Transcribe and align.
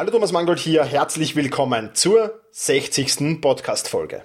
Hallo 0.00 0.12
Thomas 0.12 0.32
Mangold 0.32 0.58
hier, 0.58 0.82
herzlich 0.82 1.36
willkommen 1.36 1.90
zur 1.92 2.40
60. 2.52 3.38
Podcast-Folge. 3.42 4.22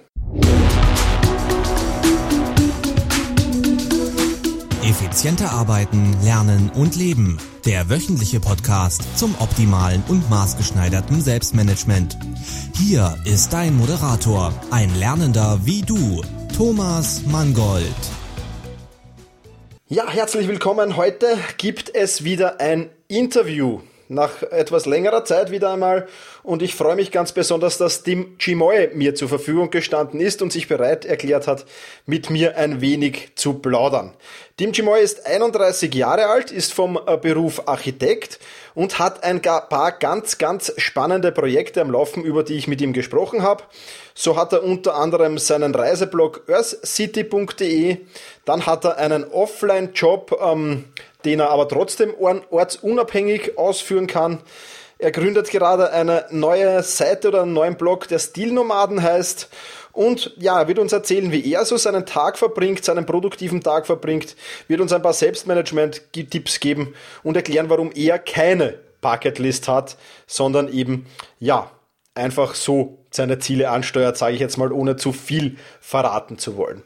Effizienter 4.82 5.50
arbeiten, 5.50 6.16
lernen 6.24 6.70
und 6.74 6.96
leben. 6.96 7.36
Der 7.66 7.90
wöchentliche 7.90 8.40
Podcast 8.40 9.18
zum 9.18 9.34
optimalen 9.38 10.02
und 10.08 10.30
maßgeschneiderten 10.30 11.20
Selbstmanagement. 11.20 12.16
Hier 12.78 13.14
ist 13.26 13.52
dein 13.52 13.76
Moderator, 13.76 14.54
ein 14.70 14.94
Lernender 14.98 15.60
wie 15.64 15.82
du, 15.82 16.22
Thomas 16.56 17.20
Mangold. 17.26 17.84
Ja, 19.88 20.08
herzlich 20.08 20.48
willkommen. 20.48 20.96
Heute 20.96 21.36
gibt 21.58 21.94
es 21.94 22.24
wieder 22.24 22.62
ein 22.62 22.88
Interview 23.08 23.82
nach 24.08 24.42
etwas 24.42 24.86
längerer 24.86 25.24
Zeit 25.24 25.50
wieder 25.50 25.72
einmal 25.72 26.06
und 26.42 26.62
ich 26.62 26.74
freue 26.74 26.96
mich 26.96 27.10
ganz 27.10 27.32
besonders, 27.32 27.78
dass 27.78 28.02
Tim 28.02 28.38
Chimoy 28.38 28.90
mir 28.94 29.14
zur 29.14 29.28
Verfügung 29.28 29.70
gestanden 29.70 30.20
ist 30.20 30.42
und 30.42 30.52
sich 30.52 30.68
bereit 30.68 31.04
erklärt 31.04 31.46
hat, 31.46 31.66
mit 32.06 32.30
mir 32.30 32.56
ein 32.56 32.80
wenig 32.80 33.32
zu 33.34 33.54
plaudern. 33.54 34.12
Tim 34.56 34.72
Chimoy 34.72 35.02
ist 35.02 35.26
31 35.26 35.94
Jahre 35.94 36.26
alt, 36.26 36.50
ist 36.50 36.72
vom 36.72 36.98
äh, 37.06 37.16
Beruf 37.16 37.68
Architekt 37.68 38.38
und 38.74 38.98
hat 38.98 39.24
ein 39.24 39.42
paar 39.42 39.92
ganz, 39.92 40.38
ganz 40.38 40.72
spannende 40.76 41.32
Projekte 41.32 41.80
am 41.80 41.90
Laufen, 41.90 42.22
über 42.22 42.42
die 42.42 42.54
ich 42.54 42.68
mit 42.68 42.80
ihm 42.80 42.92
gesprochen 42.92 43.42
habe. 43.42 43.64
So 44.14 44.36
hat 44.36 44.52
er 44.52 44.62
unter 44.62 44.94
anderem 44.94 45.38
seinen 45.38 45.74
Reiseblog 45.74 46.42
earthcity.de, 46.48 47.98
dann 48.44 48.66
hat 48.66 48.84
er 48.84 48.98
einen 48.98 49.24
Offline-Job, 49.24 50.38
ähm, 50.42 50.84
den 51.26 51.40
er 51.40 51.50
aber 51.50 51.68
trotzdem 51.68 52.14
ortsunabhängig 52.50 53.58
ausführen 53.58 54.06
kann. 54.06 54.40
Er 54.98 55.10
gründet 55.10 55.50
gerade 55.50 55.92
eine 55.92 56.24
neue 56.30 56.82
Seite 56.82 57.28
oder 57.28 57.42
einen 57.42 57.52
neuen 57.52 57.76
Blog, 57.76 58.08
der 58.08 58.18
Stilnomaden 58.18 59.02
heißt. 59.02 59.50
Und 59.92 60.32
ja, 60.38 60.60
er 60.60 60.68
wird 60.68 60.78
uns 60.78 60.92
erzählen, 60.92 61.32
wie 61.32 61.52
er 61.52 61.64
so 61.64 61.76
seinen 61.76 62.06
Tag 62.06 62.38
verbringt, 62.38 62.84
seinen 62.84 63.04
produktiven 63.04 63.62
Tag 63.62 63.86
verbringt, 63.86 64.36
wird 64.68 64.80
uns 64.80 64.92
ein 64.92 65.02
paar 65.02 65.12
Selbstmanagement-Tipps 65.12 66.60
geben 66.60 66.94
und 67.22 67.36
erklären, 67.36 67.68
warum 67.68 67.90
er 67.94 68.18
keine 68.18 68.78
Bucketlist 69.00 69.68
hat, 69.68 69.96
sondern 70.26 70.68
eben, 70.68 71.06
ja, 71.38 71.70
einfach 72.14 72.54
so 72.54 72.98
seine 73.10 73.38
Ziele 73.38 73.70
ansteuert, 73.70 74.16
sage 74.16 74.34
ich 74.34 74.40
jetzt 74.40 74.56
mal, 74.56 74.72
ohne 74.72 74.96
zu 74.96 75.12
viel 75.12 75.56
verraten 75.80 76.38
zu 76.38 76.56
wollen. 76.56 76.82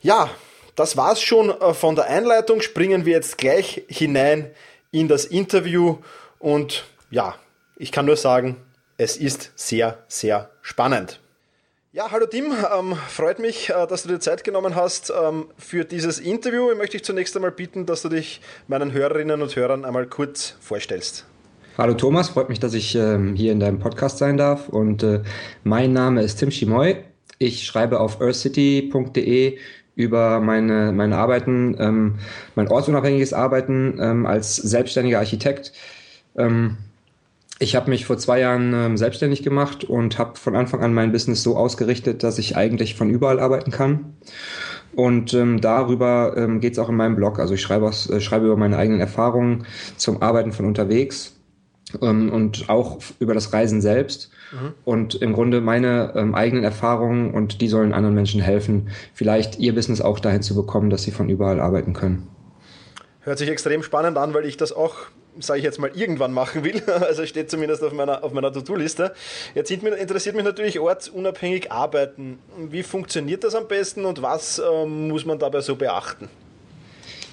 Ja, 0.00 0.30
das 0.74 0.96
war's 0.96 1.22
schon 1.22 1.50
äh, 1.50 1.74
von 1.74 1.96
der 1.96 2.06
Einleitung. 2.06 2.60
Springen 2.60 3.04
wir 3.04 3.12
jetzt 3.12 3.38
gleich 3.38 3.82
hinein 3.88 4.50
in 4.90 5.08
das 5.08 5.24
Interview 5.24 5.98
und 6.38 6.84
ja, 7.10 7.34
ich 7.76 7.92
kann 7.92 8.06
nur 8.06 8.16
sagen, 8.16 8.56
es 8.96 9.16
ist 9.16 9.52
sehr, 9.56 9.98
sehr 10.08 10.50
spannend. 10.60 11.20
Ja, 11.94 12.10
hallo 12.10 12.24
Tim, 12.24 12.52
ähm, 12.52 12.96
freut 13.08 13.38
mich, 13.38 13.68
äh, 13.68 13.86
dass 13.86 14.04
du 14.04 14.08
dir 14.08 14.18
Zeit 14.18 14.44
genommen 14.44 14.74
hast 14.74 15.12
ähm, 15.14 15.48
für 15.58 15.84
dieses 15.84 16.18
Interview. 16.18 16.70
Ich 16.70 16.78
möchte 16.78 16.96
dich 16.96 17.04
zunächst 17.04 17.36
einmal 17.36 17.50
bitten, 17.50 17.84
dass 17.84 18.00
du 18.00 18.08
dich 18.08 18.40
meinen 18.66 18.92
Hörerinnen 18.92 19.42
und 19.42 19.54
Hörern 19.56 19.84
einmal 19.84 20.06
kurz 20.06 20.54
vorstellst. 20.60 21.26
Hallo 21.76 21.94
Thomas, 21.94 22.30
freut 22.30 22.48
mich, 22.48 22.60
dass 22.60 22.72
ich 22.72 22.94
ähm, 22.94 23.34
hier 23.34 23.52
in 23.52 23.60
deinem 23.60 23.78
Podcast 23.78 24.18
sein 24.18 24.36
darf. 24.36 24.68
Und 24.68 25.02
äh, 25.02 25.20
mein 25.64 25.92
Name 25.92 26.22
ist 26.22 26.36
Tim 26.36 26.50
Schimoy. 26.50 26.96
Ich 27.38 27.66
schreibe 27.66 28.00
auf 28.00 28.20
earthcity.de 28.20 29.58
über 29.94 30.40
meine, 30.40 30.92
meine 30.92 31.16
Arbeiten, 31.16 31.76
ähm, 31.78 32.14
mein 32.54 32.68
ortsunabhängiges 32.68 33.32
Arbeiten 33.32 33.98
ähm, 34.00 34.26
als 34.26 34.56
selbstständiger 34.56 35.18
Architekt. 35.18 35.72
Ähm, 36.36 36.78
ich 37.62 37.76
habe 37.76 37.90
mich 37.90 38.06
vor 38.06 38.18
zwei 38.18 38.40
Jahren 38.40 38.74
ähm, 38.74 38.96
selbstständig 38.96 39.44
gemacht 39.44 39.84
und 39.84 40.18
habe 40.18 40.36
von 40.36 40.56
Anfang 40.56 40.82
an 40.82 40.92
mein 40.94 41.12
Business 41.12 41.44
so 41.44 41.56
ausgerichtet, 41.56 42.24
dass 42.24 42.38
ich 42.38 42.56
eigentlich 42.56 42.96
von 42.96 43.08
überall 43.08 43.38
arbeiten 43.38 43.70
kann. 43.70 44.16
Und 44.96 45.32
ähm, 45.32 45.60
darüber 45.60 46.34
ähm, 46.36 46.58
geht 46.58 46.72
es 46.72 46.80
auch 46.80 46.88
in 46.88 46.96
meinem 46.96 47.14
Blog. 47.14 47.38
Also 47.38 47.54
ich 47.54 47.62
schreibe, 47.62 47.86
aus, 47.86 48.10
äh, 48.10 48.20
schreibe 48.20 48.46
über 48.46 48.56
meine 48.56 48.76
eigenen 48.76 49.00
Erfahrungen 49.00 49.64
zum 49.96 50.20
Arbeiten 50.22 50.50
von 50.50 50.66
unterwegs 50.66 51.34
ähm, 52.00 52.32
und 52.32 52.68
auch 52.68 52.98
über 53.20 53.32
das 53.32 53.52
Reisen 53.52 53.80
selbst. 53.80 54.31
Mhm. 54.52 54.74
Und 54.84 55.14
im 55.14 55.32
Grunde 55.32 55.60
meine 55.60 56.12
ähm, 56.14 56.34
eigenen 56.34 56.64
Erfahrungen 56.64 57.32
und 57.32 57.60
die 57.60 57.68
sollen 57.68 57.92
anderen 57.92 58.14
Menschen 58.14 58.40
helfen, 58.40 58.88
vielleicht 59.14 59.58
ihr 59.58 59.74
Business 59.74 60.00
auch 60.00 60.20
dahin 60.20 60.42
zu 60.42 60.54
bekommen, 60.54 60.90
dass 60.90 61.02
sie 61.02 61.10
von 61.10 61.28
überall 61.28 61.60
arbeiten 61.60 61.92
können. 61.92 62.28
Hört 63.20 63.38
sich 63.38 63.48
extrem 63.48 63.82
spannend 63.82 64.18
an, 64.18 64.34
weil 64.34 64.44
ich 64.46 64.56
das 64.56 64.72
auch, 64.72 64.96
sage 65.38 65.58
ich 65.58 65.64
jetzt 65.64 65.78
mal, 65.78 65.90
irgendwann 65.94 66.32
machen 66.32 66.64
will. 66.64 66.82
Also 66.86 67.24
steht 67.24 67.50
zumindest 67.50 67.82
auf 67.82 67.92
meiner, 67.92 68.24
auf 68.24 68.32
meiner 68.32 68.52
To-Do-Liste. 68.52 69.14
Jetzt 69.54 69.70
interessiert 69.70 70.34
mich 70.34 70.44
natürlich 70.44 70.78
ortsunabhängig 70.80 71.70
arbeiten. 71.70 72.38
Wie 72.58 72.82
funktioniert 72.82 73.44
das 73.44 73.54
am 73.54 73.68
besten 73.68 74.04
und 74.04 74.22
was 74.22 74.60
ähm, 74.60 75.08
muss 75.08 75.24
man 75.24 75.38
dabei 75.38 75.60
so 75.60 75.76
beachten? 75.76 76.28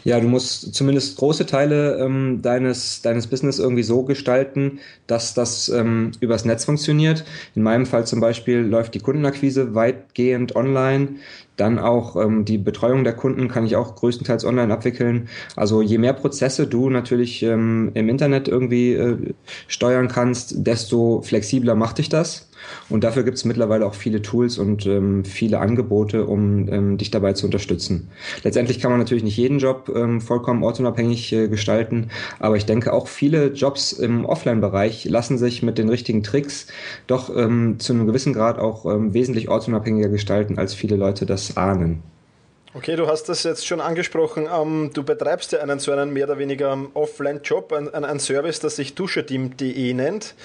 Ja, 0.04 0.20
du 0.20 0.28
musst 0.28 0.74
zumindest 0.74 1.18
große 1.18 1.46
Teile 1.46 1.98
ähm, 2.00 2.42
deines, 2.42 3.02
deines 3.02 3.28
Business 3.28 3.60
irgendwie 3.60 3.84
so 3.84 4.04
gestalten, 4.04 4.80
dass 5.08 5.34
das 5.34 5.70
ähm, 5.70 6.12
übers 6.22 6.46
Netz 6.46 6.66
funktioniert. 6.66 7.26
In 7.56 7.64
meinem 7.64 7.86
Fall 7.86 8.08
zum 8.08 8.22
Beispiel 8.22 8.60
läuft 8.60 8.96
die 8.96 9.00
Kundenakquise 9.00 9.76
weitgehend 9.76 10.56
online. 10.56 11.10
Dann 11.58 11.80
auch 11.80 12.16
ähm, 12.16 12.46
die 12.46 12.58
Betreuung 12.58 13.04
der 13.04 13.14
Kunden 13.14 13.50
kann 13.50 13.66
ich 13.66 13.76
auch 13.76 13.96
größtenteils 13.96 14.46
online 14.46 14.74
abwickeln. 14.74 15.28
Also 15.58 15.82
je 15.82 15.98
mehr 15.98 16.14
Prozesse 16.14 16.68
du 16.68 16.90
natürlich 16.90 17.44
ähm, 17.44 17.92
im 17.94 18.08
Internet 18.08 18.48
irgendwie 18.48 18.94
äh, 18.94 19.18
steuern 19.68 20.08
kannst, 20.08 20.66
desto 20.66 21.22
flexibler 21.22 21.76
macht 21.76 21.98
dich 21.98 22.08
das. 22.08 22.49
Und 22.90 23.04
dafür 23.04 23.24
gibt 23.24 23.38
es 23.38 23.46
mittlerweile 23.46 23.86
auch 23.86 23.96
viele 23.96 24.22
Tools 24.22 24.58
und 24.58 24.86
ähm, 24.86 25.26
viele 25.26 25.60
Angebote, 25.60 26.26
um 26.26 26.68
ähm, 26.70 26.98
dich 26.98 27.12
dabei 27.12 27.34
zu 27.34 27.46
unterstützen. 27.46 28.10
Letztendlich 28.44 28.80
kann 28.80 28.92
man 28.92 29.00
natürlich 29.00 29.24
nicht 29.24 29.38
jeden 29.38 29.60
Job 29.60 29.92
ähm, 29.96 30.22
vollkommen 30.22 30.64
ortsunabhängig 30.64 31.34
äh, 31.34 31.48
gestalten, 31.48 32.10
aber 32.40 32.58
ich 32.58 32.66
denke 32.66 32.94
auch 32.94 33.08
viele 33.08 33.48
Jobs 33.48 33.94
im 33.94 34.26
Offline-Bereich 34.26 35.06
lassen 35.06 35.38
sich 35.38 35.64
mit 35.64 35.78
den 35.78 35.90
richtigen 35.90 36.24
Tricks 36.24 36.68
doch 37.08 37.36
ähm, 37.36 37.80
zu 37.80 37.94
einem 37.94 38.08
gewissen 38.08 38.34
Grad 38.34 38.60
auch 38.60 38.86
ähm, 38.86 39.14
wesentlich 39.14 39.50
ortsunabhängiger 39.50 40.10
gestalten, 40.10 40.58
als 40.58 40.74
viele 40.74 40.96
Leute 40.96 41.26
das 41.26 41.58
ahnen. 41.58 42.04
Okay, 42.76 42.96
du 42.96 43.08
hast 43.08 43.24
das 43.30 43.42
jetzt 43.44 43.66
schon 43.66 43.82
angesprochen. 43.82 44.48
Ähm, 44.54 44.92
du 44.94 45.02
betreibst 45.02 45.52
ja 45.54 45.60
einen 45.60 45.80
so 45.80 45.92
einen 45.92 46.14
mehr 46.14 46.26
oder 46.26 46.38
weniger 46.38 46.78
Offline-Job, 46.94 47.74
ein, 47.74 47.90
ein, 47.90 48.20
Service, 48.20 48.60
das 48.60 48.76
sich 48.76 48.94
duscheteam.de 48.94 49.94
nennt. 49.96 50.36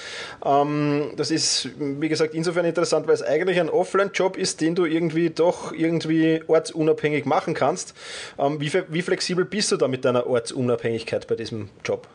Ähm, 0.43 1.13
das 1.17 1.31
ist, 1.31 1.69
wie 1.79 2.09
gesagt, 2.09 2.33
insofern 2.33 2.65
interessant, 2.65 3.07
weil 3.07 3.15
es 3.15 3.23
eigentlich 3.23 3.61
ein 3.61 3.69
Offline-Job 3.69 4.39
ist, 4.39 4.63
den 4.63 4.75
du 4.75 4.87
irgendwie 4.87 5.29
doch 5.29 5.73
irgendwie 5.73 6.43
ortsunabhängig 6.47 7.27
machen 7.27 7.53
kannst. 7.53 7.93
Ähm, 8.39 8.59
wie, 8.59 8.73
wie 8.89 9.03
flexibel 9.03 9.45
bist 9.45 9.71
du 9.73 9.77
da 9.77 9.87
mit 9.87 10.07
deiner 10.07 10.27
Ortsunabhängigkeit 10.27 11.27
bei 11.27 11.35
diesem 11.35 11.69
Job? 11.85 12.09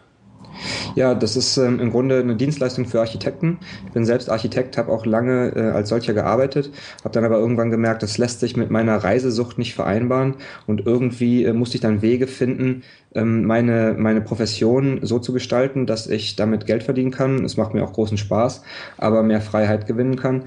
Ja, 0.96 1.16
das 1.16 1.36
ist 1.36 1.58
ähm, 1.58 1.80
im 1.80 1.92
Grunde 1.92 2.20
eine 2.20 2.36
Dienstleistung 2.36 2.86
für 2.86 3.00
Architekten. 3.00 3.60
Ich 3.86 3.94
bin 3.94 4.06
selbst 4.06 4.30
Architekt, 4.30 4.78
habe 4.78 4.92
auch 4.92 5.06
lange 5.06 5.54
äh, 5.56 5.72
als 5.72 5.90
solcher 5.90 6.14
gearbeitet, 6.14 6.72
habe 7.04 7.14
dann 7.14 7.24
aber 7.24 7.38
irgendwann 7.38 7.72
gemerkt, 7.72 8.04
das 8.04 8.18
lässt 8.18 8.40
sich 8.40 8.58
mit 8.58 8.70
meiner 8.70 8.98
Reisesucht 8.98 9.58
nicht 9.58 9.76
vereinbaren 9.76 10.36
und 10.68 10.86
irgendwie 10.86 11.46
äh, 11.46 11.54
musste 11.54 11.76
ich 11.76 11.82
dann 11.82 12.02
Wege 12.02 12.28
finden, 12.28 12.84
ähm, 13.14 13.46
meine, 13.46 13.96
meine 13.98 14.22
Profession 14.22 15.00
so 15.02 15.20
zu 15.20 15.34
gestalten, 15.34 15.86
dass 15.86 16.08
ich 16.08 16.36
damit 16.36 16.66
Geld 16.66 16.84
verdienen 16.84 17.12
kann. 17.12 17.44
Es 17.44 17.58
macht 17.58 17.74
mir 17.74 17.84
auch 17.84 17.94
großen 17.94 18.18
Spaß, 18.18 18.64
aber 18.98 19.24
mehr 19.24 19.42
Freiheit 19.42 19.88
gewinnen 19.88 20.16
kann. 20.16 20.44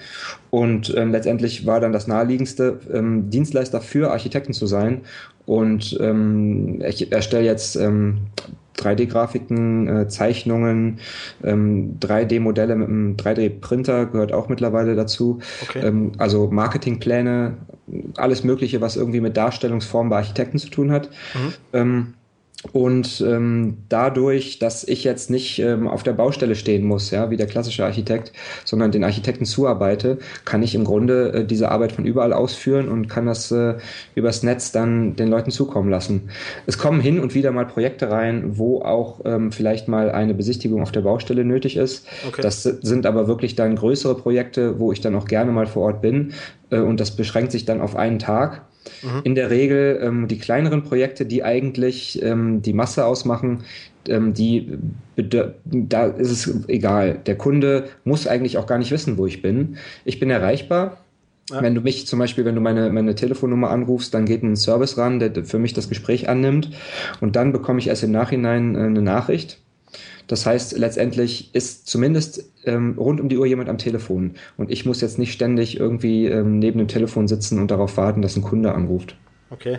Und 0.51 0.95
ähm, 0.97 1.11
letztendlich 1.13 1.67
war 1.67 1.81
dann 1.81 1.93
das 1.93 2.07
naheliegendste, 2.07 2.81
ähm, 2.93 3.31
Dienstleister 3.31 3.81
für 3.81 4.11
Architekten 4.11 4.53
zu 4.53 4.67
sein. 4.67 5.03
Und 5.47 5.99
ähm, 6.01 6.83
ich 6.87 7.11
erstelle 7.11 7.45
jetzt 7.45 7.75
ähm, 7.77 8.19
3D-Grafiken, 8.79 9.87
äh, 9.89 10.09
Zeichnungen, 10.09 11.01
ähm, 11.45 11.99
3D-Modelle 12.01 12.77
mit 12.77 12.89
einem 12.89 13.17
3D-Printer 13.17 14.07
gehört 14.07 14.33
auch 14.33 14.49
mittlerweile 14.49 14.95
dazu. 14.95 15.41
Okay. 15.63 15.87
Ähm, 15.87 16.13
also 16.19 16.49
Marketingpläne, 16.51 17.57
alles 18.17 18.45
Mögliche, 18.45 18.81
was 18.81 18.97
irgendwie 18.97 19.21
mit 19.21 19.37
Darstellungsformen 19.37 20.11
bei 20.11 20.17
Architekten 20.17 20.59
zu 20.59 20.71
tun 20.71 20.91
hat. 20.93 21.11
Mhm. 21.35 21.53
Ähm, 21.73 22.15
und 22.71 23.21
ähm, 23.27 23.79
dadurch, 23.89 24.61
dass 24.61 24.85
ich 24.85 25.03
jetzt 25.03 25.31
nicht 25.31 25.59
ähm, 25.59 25.89
auf 25.89 26.05
der 26.05 26.13
Baustelle 26.13 26.55
stehen 26.55 26.85
muss, 26.85 27.11
ja, 27.11 27.29
wie 27.29 27.37
der 27.37 27.49
klassische 27.49 27.85
Architekt, 27.85 28.33
sondern 28.65 28.93
den 28.93 29.03
Architekten 29.03 29.45
zuarbeite, 29.45 30.19
kann 30.45 30.63
ich 30.63 30.77
im 30.77 30.85
Grunde 30.85 31.33
äh, 31.33 31.45
diese 31.45 31.73
Arbeit 31.73 31.91
von 31.91 32.05
überall 32.05 32.33
ausführen 32.33 32.89
und 32.89 33.09
kann 33.09 33.27
das 33.27 33.51
äh, 33.51 33.75
übers 34.15 34.45
Netz 34.45 34.71
dann 34.71 35.17
den 35.17 35.27
Leuten 35.27 35.51
zukommen 35.51 35.91
lassen. 35.91 36.31
Es 36.67 36.79
kommen 36.79 37.01
hin 37.01 37.19
und 37.19 37.35
wieder 37.35 37.51
mal 37.51 37.67
Projekte 37.67 38.11
rein, 38.11 38.57
wo 38.57 38.83
auch 38.83 39.23
ähm, 39.25 39.51
vielleicht 39.51 39.89
mal 39.89 40.13
eine 40.13 40.33
Besichtigung 40.33 40.83
auf 40.83 40.93
der 40.93 41.01
Baustelle 41.01 41.45
nötig 41.45 41.77
ist. 41.77 42.07
Okay. 42.29 42.43
Das 42.43 42.63
sind 42.63 43.07
aber 43.07 43.27
wirklich 43.27 43.57
dann 43.57 43.75
größere 43.75 44.15
Projekte, 44.15 44.79
wo 44.79 44.93
ich 44.93 45.01
dann 45.01 45.17
auch 45.17 45.25
gerne 45.25 45.51
mal 45.51 45.67
vor 45.67 45.87
Ort 45.87 46.01
bin. 46.01 46.33
Äh, 46.71 46.79
und 46.79 47.01
das 47.01 47.11
beschränkt 47.17 47.51
sich 47.51 47.65
dann 47.65 47.81
auf 47.81 47.97
einen 47.97 48.21
Tag. 48.21 48.63
Mhm. 49.03 49.21
In 49.25 49.35
der 49.35 49.51
Regel 49.51 50.01
ähm, 50.03 50.29
die 50.29 50.39
kleineren 50.39 50.83
Projekte, 50.83 51.27
die 51.27 51.45
eigentlich 51.45 52.23
ähm, 52.23 52.63
die 52.63 52.73
Masse 52.73 53.05
ausmachen, 53.05 53.65
ähm, 54.09 54.35
die, 54.35 54.79
da 55.17 56.07
ist 56.07 56.31
es 56.31 56.69
egal. 56.69 57.21
Der 57.27 57.37
Kunde 57.37 57.89
muss 58.05 58.27
eigentlich 58.27 58.59
auch 58.59 58.67
gar 58.67 58.79
nicht 58.79 58.91
wissen, 58.91 59.19
wo 59.19 59.27
ich 59.27 59.43
bin. 59.43 59.77
Ich 60.05 60.19
bin 60.19 60.31
erreichbar. 60.31 60.99
Ja. 61.51 61.63
Wenn 61.63 61.75
du 61.75 61.81
mich 61.81 62.07
zum 62.07 62.19
Beispiel, 62.19 62.45
wenn 62.45 62.55
du 62.55 62.61
meine, 62.61 62.91
meine 62.91 63.15
Telefonnummer 63.15 63.71
anrufst, 63.71 64.15
dann 64.15 64.27
geht 64.27 64.43
ein 64.43 64.57
Service 64.57 64.97
ran, 64.97 65.19
der 65.19 65.45
für 65.45 65.59
mich 65.59 65.73
das 65.73 65.89
Gespräch 65.89 66.29
annimmt 66.29 66.71
und 67.21 67.37
dann 67.37 67.53
bekomme 67.53 67.79
ich 67.79 67.89
erst 67.89 68.05
im 68.05 68.13
Nachhinein 68.13 68.75
äh, 68.75 68.79
eine 68.79 69.03
Nachricht. 69.03 69.59
Das 70.27 70.47
heißt, 70.47 70.79
letztendlich 70.79 71.55
ist 71.55 71.87
zumindest 71.87 72.45
ähm, 72.65 72.95
rund 72.99 73.21
um 73.21 73.29
die 73.29 73.37
Uhr 73.37 73.47
jemand 73.47 73.69
am 73.69 73.79
Telefon 73.79 74.35
und 74.57 74.71
ich 74.71 74.87
muss 74.87 75.01
jetzt 75.01 75.19
nicht 75.19 75.33
ständig 75.33 75.79
irgendwie 75.79 76.27
ähm, 76.27 76.59
neben 76.59 76.79
dem 76.79 76.89
Telefon 76.89 77.29
sitzen 77.29 77.59
und 77.59 77.71
darauf 77.71 77.97
warten, 77.97 78.23
dass 78.23 78.37
ein 78.37 78.43
Kunde 78.43 78.73
anruft. 78.73 79.17
Okay. 79.51 79.79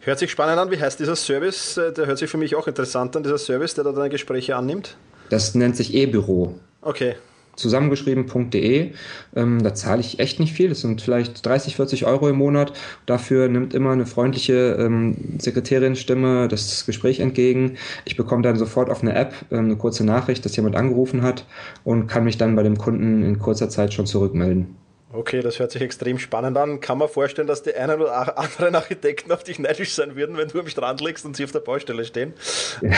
Hört 0.00 0.18
sich 0.18 0.30
spannend 0.30 0.58
an. 0.58 0.70
Wie 0.70 0.80
heißt 0.80 1.00
dieser 1.00 1.16
Service? 1.16 1.76
Äh, 1.76 1.92
der 1.92 2.06
hört 2.06 2.18
sich 2.18 2.30
für 2.30 2.38
mich 2.38 2.54
auch 2.54 2.66
interessant 2.66 3.16
an, 3.16 3.22
dieser 3.22 3.38
Service, 3.38 3.74
der 3.74 3.84
da 3.84 3.92
deine 3.92 4.08
Gespräche 4.08 4.56
annimmt. 4.56 4.96
Das 5.30 5.54
nennt 5.54 5.76
sich 5.76 5.94
E-Büro. 5.94 6.54
Okay. 6.80 7.16
Zusammengeschrieben.de. 7.58 8.92
Ähm, 9.36 9.62
da 9.62 9.74
zahle 9.74 10.00
ich 10.00 10.18
echt 10.18 10.40
nicht 10.40 10.52
viel. 10.52 10.68
Das 10.68 10.80
sind 10.80 11.02
vielleicht 11.02 11.44
30, 11.44 11.76
40 11.76 12.06
Euro 12.06 12.28
im 12.28 12.36
Monat. 12.36 12.72
Dafür 13.06 13.48
nimmt 13.48 13.74
immer 13.74 13.90
eine 13.92 14.06
freundliche 14.06 14.76
ähm, 14.78 15.38
Sekretärin-Stimme 15.38 16.48
das 16.48 16.86
Gespräch 16.86 17.20
entgegen. 17.20 17.76
Ich 18.04 18.16
bekomme 18.16 18.42
dann 18.42 18.56
sofort 18.56 18.90
auf 18.90 19.02
eine 19.02 19.14
App 19.14 19.34
ähm, 19.50 19.66
eine 19.66 19.76
kurze 19.76 20.04
Nachricht, 20.04 20.44
dass 20.44 20.56
jemand 20.56 20.76
angerufen 20.76 21.22
hat 21.22 21.44
und 21.84 22.06
kann 22.06 22.24
mich 22.24 22.38
dann 22.38 22.56
bei 22.56 22.62
dem 22.62 22.78
Kunden 22.78 23.22
in 23.22 23.38
kurzer 23.38 23.68
Zeit 23.68 23.92
schon 23.92 24.06
zurückmelden. 24.06 24.87
Okay, 25.10 25.40
das 25.40 25.58
hört 25.58 25.72
sich 25.72 25.80
extrem 25.80 26.18
spannend 26.18 26.58
an. 26.58 26.80
Kann 26.80 26.98
man 26.98 27.08
vorstellen, 27.08 27.48
dass 27.48 27.62
die 27.62 27.74
einen 27.74 28.02
oder 28.02 28.36
anderen 28.36 28.74
Architekten 28.74 29.32
auf 29.32 29.42
dich 29.42 29.58
neidisch 29.58 29.94
sein 29.94 30.16
würden, 30.16 30.36
wenn 30.36 30.48
du 30.48 30.60
am 30.60 30.68
Strand 30.68 31.00
liegst 31.00 31.24
und 31.24 31.34
sie 31.34 31.44
auf 31.44 31.52
der 31.52 31.60
Baustelle 31.60 32.04
stehen? 32.04 32.34
Ja. 32.82 32.90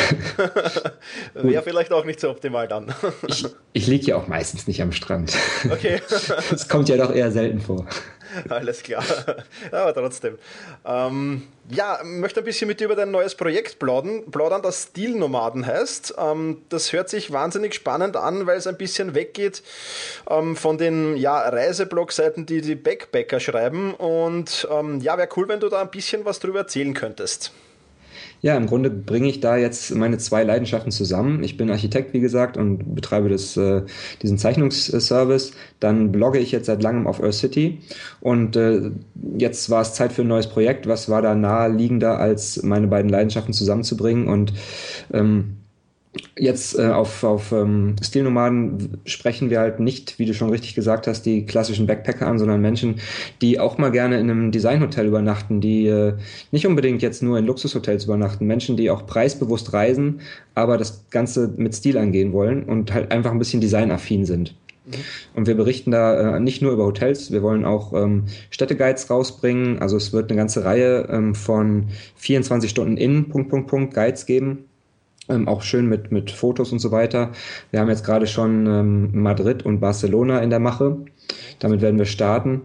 Wäre 1.34 1.62
vielleicht 1.62 1.92
auch 1.92 2.04
nicht 2.04 2.18
so 2.18 2.30
optimal 2.30 2.66
dann. 2.66 2.92
ich, 3.28 3.46
ich 3.72 3.86
liege 3.86 4.06
ja 4.06 4.16
auch 4.16 4.26
meistens 4.26 4.66
nicht 4.66 4.82
am 4.82 4.90
Strand. 4.90 5.36
Okay. 5.70 6.00
das 6.50 6.68
kommt 6.68 6.88
ja 6.88 6.96
doch 6.96 7.14
eher 7.14 7.30
selten 7.30 7.60
vor. 7.60 7.86
Alles 8.48 8.82
klar. 8.82 9.04
Aber 9.72 9.94
trotzdem. 9.94 10.38
Ähm, 10.84 11.48
ja, 11.68 12.00
möchte 12.04 12.40
ein 12.40 12.44
bisschen 12.44 12.68
mit 12.68 12.80
dir 12.80 12.86
über 12.86 12.96
dein 12.96 13.10
neues 13.10 13.34
Projekt 13.34 13.78
plaudern, 13.78 14.30
plaudern 14.30 14.62
das 14.62 14.88
Stilnomaden 14.90 15.66
heißt. 15.66 16.14
Ähm, 16.18 16.62
das 16.68 16.92
hört 16.92 17.08
sich 17.08 17.32
wahnsinnig 17.32 17.74
spannend 17.74 18.16
an, 18.16 18.46
weil 18.46 18.58
es 18.58 18.66
ein 18.66 18.76
bisschen 18.76 19.14
weggeht 19.14 19.62
ähm, 20.28 20.56
von 20.56 20.78
den 20.78 21.16
ja, 21.16 21.38
Reiseblogseiten, 21.48 22.46
die 22.46 22.60
die 22.60 22.74
Backpacker 22.74 23.40
schreiben. 23.40 23.94
Und 23.94 24.66
ähm, 24.70 25.00
ja, 25.00 25.16
wäre 25.18 25.28
cool, 25.36 25.48
wenn 25.48 25.60
du 25.60 25.68
da 25.68 25.80
ein 25.80 25.90
bisschen 25.90 26.24
was 26.24 26.40
drüber 26.40 26.60
erzählen 26.60 26.94
könntest. 26.94 27.52
Ja, 28.42 28.56
im 28.56 28.66
Grunde 28.66 28.88
bringe 28.88 29.28
ich 29.28 29.40
da 29.40 29.56
jetzt 29.56 29.94
meine 29.94 30.16
zwei 30.18 30.44
Leidenschaften 30.44 30.90
zusammen. 30.90 31.42
Ich 31.42 31.56
bin 31.58 31.70
Architekt, 31.70 32.14
wie 32.14 32.20
gesagt, 32.20 32.56
und 32.56 32.94
betreibe 32.94 33.28
das, 33.28 33.56
äh, 33.56 33.82
diesen 34.22 34.38
Zeichnungsservice. 34.38 35.52
Dann 35.78 36.10
blogge 36.10 36.38
ich 36.38 36.50
jetzt 36.50 36.66
seit 36.66 36.82
langem 36.82 37.06
auf 37.06 37.22
Earth 37.22 37.34
City. 37.34 37.80
Und 38.20 38.56
äh, 38.56 38.90
jetzt 39.36 39.68
war 39.68 39.82
es 39.82 39.94
Zeit 39.94 40.12
für 40.12 40.22
ein 40.22 40.28
neues 40.28 40.46
Projekt. 40.48 40.86
Was 40.86 41.10
war 41.10 41.20
da 41.20 41.34
naheliegender, 41.34 42.18
als 42.18 42.62
meine 42.62 42.86
beiden 42.86 43.10
Leidenschaften 43.10 43.52
zusammenzubringen? 43.52 44.26
Und 44.26 44.54
ähm, 45.12 45.59
Jetzt 46.36 46.76
äh, 46.76 46.88
auf, 46.88 47.22
auf 47.22 47.52
ähm, 47.52 47.94
Stilnomaden 48.02 48.98
sprechen 49.04 49.48
wir 49.48 49.60
halt 49.60 49.78
nicht, 49.78 50.18
wie 50.18 50.26
du 50.26 50.34
schon 50.34 50.50
richtig 50.50 50.74
gesagt 50.74 51.06
hast, 51.06 51.22
die 51.22 51.46
klassischen 51.46 51.86
Backpacker 51.86 52.26
an, 52.26 52.36
sondern 52.36 52.60
Menschen, 52.60 52.96
die 53.40 53.60
auch 53.60 53.78
mal 53.78 53.92
gerne 53.92 54.18
in 54.18 54.28
einem 54.28 54.50
Designhotel 54.50 55.06
übernachten, 55.06 55.60
die 55.60 55.86
äh, 55.86 56.14
nicht 56.50 56.66
unbedingt 56.66 57.00
jetzt 57.02 57.22
nur 57.22 57.38
in 57.38 57.46
Luxushotels 57.46 58.06
übernachten, 58.06 58.44
Menschen, 58.44 58.76
die 58.76 58.90
auch 58.90 59.06
preisbewusst 59.06 59.72
reisen, 59.72 60.20
aber 60.56 60.78
das 60.78 61.04
Ganze 61.10 61.54
mit 61.56 61.76
Stil 61.76 61.96
angehen 61.96 62.32
wollen 62.32 62.64
und 62.64 62.92
halt 62.92 63.12
einfach 63.12 63.30
ein 63.30 63.38
bisschen 63.38 63.60
designaffin 63.60 64.24
sind. 64.24 64.56
Mhm. 64.86 64.94
Und 65.36 65.46
wir 65.46 65.54
berichten 65.54 65.92
da 65.92 66.36
äh, 66.36 66.40
nicht 66.40 66.60
nur 66.60 66.72
über 66.72 66.86
Hotels, 66.86 67.30
wir 67.30 67.42
wollen 67.42 67.64
auch 67.64 67.92
ähm, 67.92 68.24
Städteguides 68.50 69.10
rausbringen. 69.10 69.78
Also 69.78 69.96
es 69.96 70.12
wird 70.12 70.30
eine 70.30 70.38
ganze 70.38 70.64
Reihe 70.64 71.06
ähm, 71.08 71.36
von 71.36 71.86
24 72.16 72.68
Stunden 72.68 72.96
in 72.96 73.28
Punkt, 73.28 73.48
Punkt, 73.48 73.68
Punkt 73.68 73.94
Guides 73.94 74.26
geben, 74.26 74.64
ähm, 75.30 75.48
auch 75.48 75.62
schön 75.62 75.86
mit, 75.86 76.12
mit 76.12 76.30
Fotos 76.30 76.72
und 76.72 76.78
so 76.78 76.90
weiter. 76.90 77.30
Wir 77.70 77.80
haben 77.80 77.88
jetzt 77.88 78.04
gerade 78.04 78.26
schon 78.26 78.66
ähm, 78.66 79.22
Madrid 79.22 79.64
und 79.64 79.80
Barcelona 79.80 80.40
in 80.40 80.50
der 80.50 80.60
Mache. 80.60 80.98
Damit 81.58 81.80
werden 81.80 81.98
wir 81.98 82.06
starten. 82.06 82.62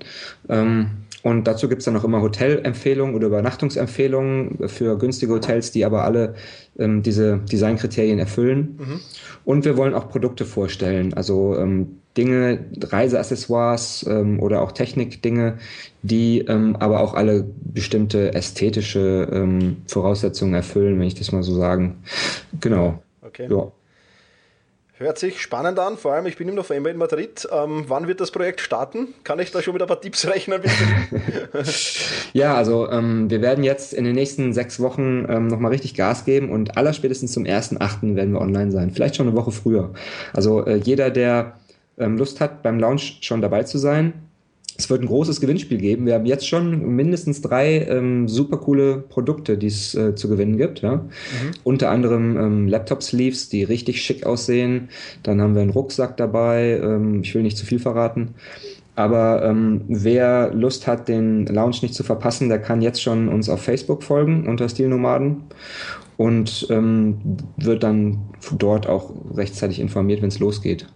Ähm, 0.49 0.87
und 1.23 1.47
dazu 1.47 1.67
gibt 1.67 1.79
es 1.79 1.85
dann 1.85 1.97
auch 1.97 2.03
immer 2.03 2.21
Hotelempfehlungen 2.21 3.15
oder 3.15 3.27
Übernachtungsempfehlungen 3.27 4.69
für 4.69 4.95
günstige 4.97 5.33
Hotels, 5.33 5.71
die 5.71 5.83
aber 5.83 6.03
alle 6.03 6.35
ähm, 6.77 7.01
diese 7.01 7.39
Designkriterien 7.51 8.19
erfüllen. 8.19 8.77
Mhm. 8.77 8.99
Und 9.43 9.65
wir 9.65 9.75
wollen 9.75 9.95
auch 9.95 10.07
Produkte 10.07 10.45
vorstellen, 10.45 11.15
also 11.15 11.57
ähm, 11.57 11.97
Dinge, 12.17 12.65
Reiseaccessoires 12.81 14.05
ähm, 14.09 14.39
oder 14.39 14.61
auch 14.61 14.71
Technikdinge, 14.71 15.57
die 16.01 16.39
ähm, 16.39 16.75
aber 16.77 17.01
auch 17.01 17.13
alle 17.13 17.45
bestimmte 17.61 18.33
ästhetische 18.33 19.27
ähm, 19.31 19.77
Voraussetzungen 19.87 20.53
erfüllen, 20.53 20.99
wenn 20.99 21.07
ich 21.07 21.15
das 21.15 21.31
mal 21.31 21.43
so 21.43 21.55
sagen. 21.55 22.03
Genau. 22.59 23.01
Okay. 23.21 23.47
Ja. 23.49 23.71
Hört 24.97 25.19
sich 25.19 25.41
spannend 25.41 25.77
an, 25.77 25.97
vor 25.97 26.13
allem 26.13 26.25
ich 26.25 26.37
bin 26.37 26.47
im 26.47 26.55
November 26.55 26.89
in 26.89 26.95
Madrid. 26.95 27.45
Ähm, 27.51 27.83
wann 27.89 28.07
wird 28.07 28.21
das 28.21 28.31
Projekt 28.31 28.61
starten? 28.61 29.09
Kann 29.25 29.39
ich 29.39 29.51
da 29.51 29.61
schon 29.61 29.73
mit 29.73 29.81
ein 29.81 29.89
paar 29.89 29.99
Tipps 29.99 30.25
rechnen? 30.33 30.61
ja, 32.33 32.55
also 32.55 32.89
ähm, 32.89 33.29
wir 33.29 33.41
werden 33.41 33.65
jetzt 33.65 33.93
in 33.93 34.05
den 34.05 34.15
nächsten 34.15 34.53
sechs 34.53 34.79
Wochen 34.79 35.25
ähm, 35.27 35.47
nochmal 35.47 35.71
richtig 35.71 35.95
Gas 35.95 36.23
geben 36.23 36.49
und 36.49 36.77
allerspätestens 36.77 37.33
zum 37.33 37.43
1.8. 37.43 38.15
werden 38.15 38.31
wir 38.31 38.39
online 38.39 38.71
sein. 38.71 38.91
Vielleicht 38.91 39.17
schon 39.17 39.27
eine 39.27 39.35
Woche 39.35 39.51
früher. 39.51 39.91
Also 40.31 40.65
äh, 40.65 40.75
jeder, 40.77 41.09
der 41.09 41.55
Lust 41.97 42.41
hat, 42.41 42.63
beim 42.63 42.79
Launch 42.79 43.19
schon 43.21 43.41
dabei 43.41 43.63
zu 43.63 43.77
sein, 43.77 44.13
es 44.77 44.89
wird 44.89 45.01
ein 45.01 45.07
großes 45.07 45.39
Gewinnspiel 45.39 45.77
geben. 45.77 46.05
Wir 46.05 46.15
haben 46.15 46.25
jetzt 46.25 46.47
schon 46.47 46.95
mindestens 46.95 47.41
drei 47.41 47.85
ähm, 47.87 48.27
super 48.27 48.57
coole 48.57 48.97
Produkte, 48.97 49.57
die 49.57 49.67
es 49.67 49.95
äh, 49.95 50.15
zu 50.15 50.27
gewinnen 50.27 50.57
gibt. 50.57 50.81
Ja? 50.81 50.97
Mhm. 50.97 51.09
Unter 51.63 51.91
anderem 51.91 52.37
ähm, 52.37 52.67
Laptop-Sleeves, 52.67 53.47
die 53.49 53.63
richtig 53.63 54.01
schick 54.01 54.25
aussehen. 54.25 54.89
Dann 55.23 55.41
haben 55.41 55.55
wir 55.55 55.61
einen 55.61 55.71
Rucksack 55.71 56.17
dabei. 56.17 56.79
Ähm, 56.83 57.21
ich 57.21 57.33
will 57.33 57.43
nicht 57.43 57.57
zu 57.57 57.65
viel 57.65 57.79
verraten. 57.79 58.35
Aber 58.95 59.43
ähm, 59.43 59.81
wer 59.87 60.53
Lust 60.53 60.87
hat, 60.87 61.07
den 61.07 61.45
Launch 61.45 61.81
nicht 61.81 61.93
zu 61.93 62.03
verpassen, 62.03 62.49
der 62.49 62.59
kann 62.59 62.81
jetzt 62.81 63.01
schon 63.01 63.29
uns 63.29 63.49
auf 63.49 63.61
Facebook 63.61 64.03
folgen 64.03 64.47
unter 64.47 64.67
Stilnomaden 64.69 65.43
und 66.17 66.67
ähm, 66.69 67.17
wird 67.57 67.83
dann 67.83 68.19
dort 68.57 68.87
auch 68.87 69.11
rechtzeitig 69.35 69.79
informiert, 69.79 70.21
wenn 70.21 70.29
es 70.29 70.39
losgeht. 70.39 70.87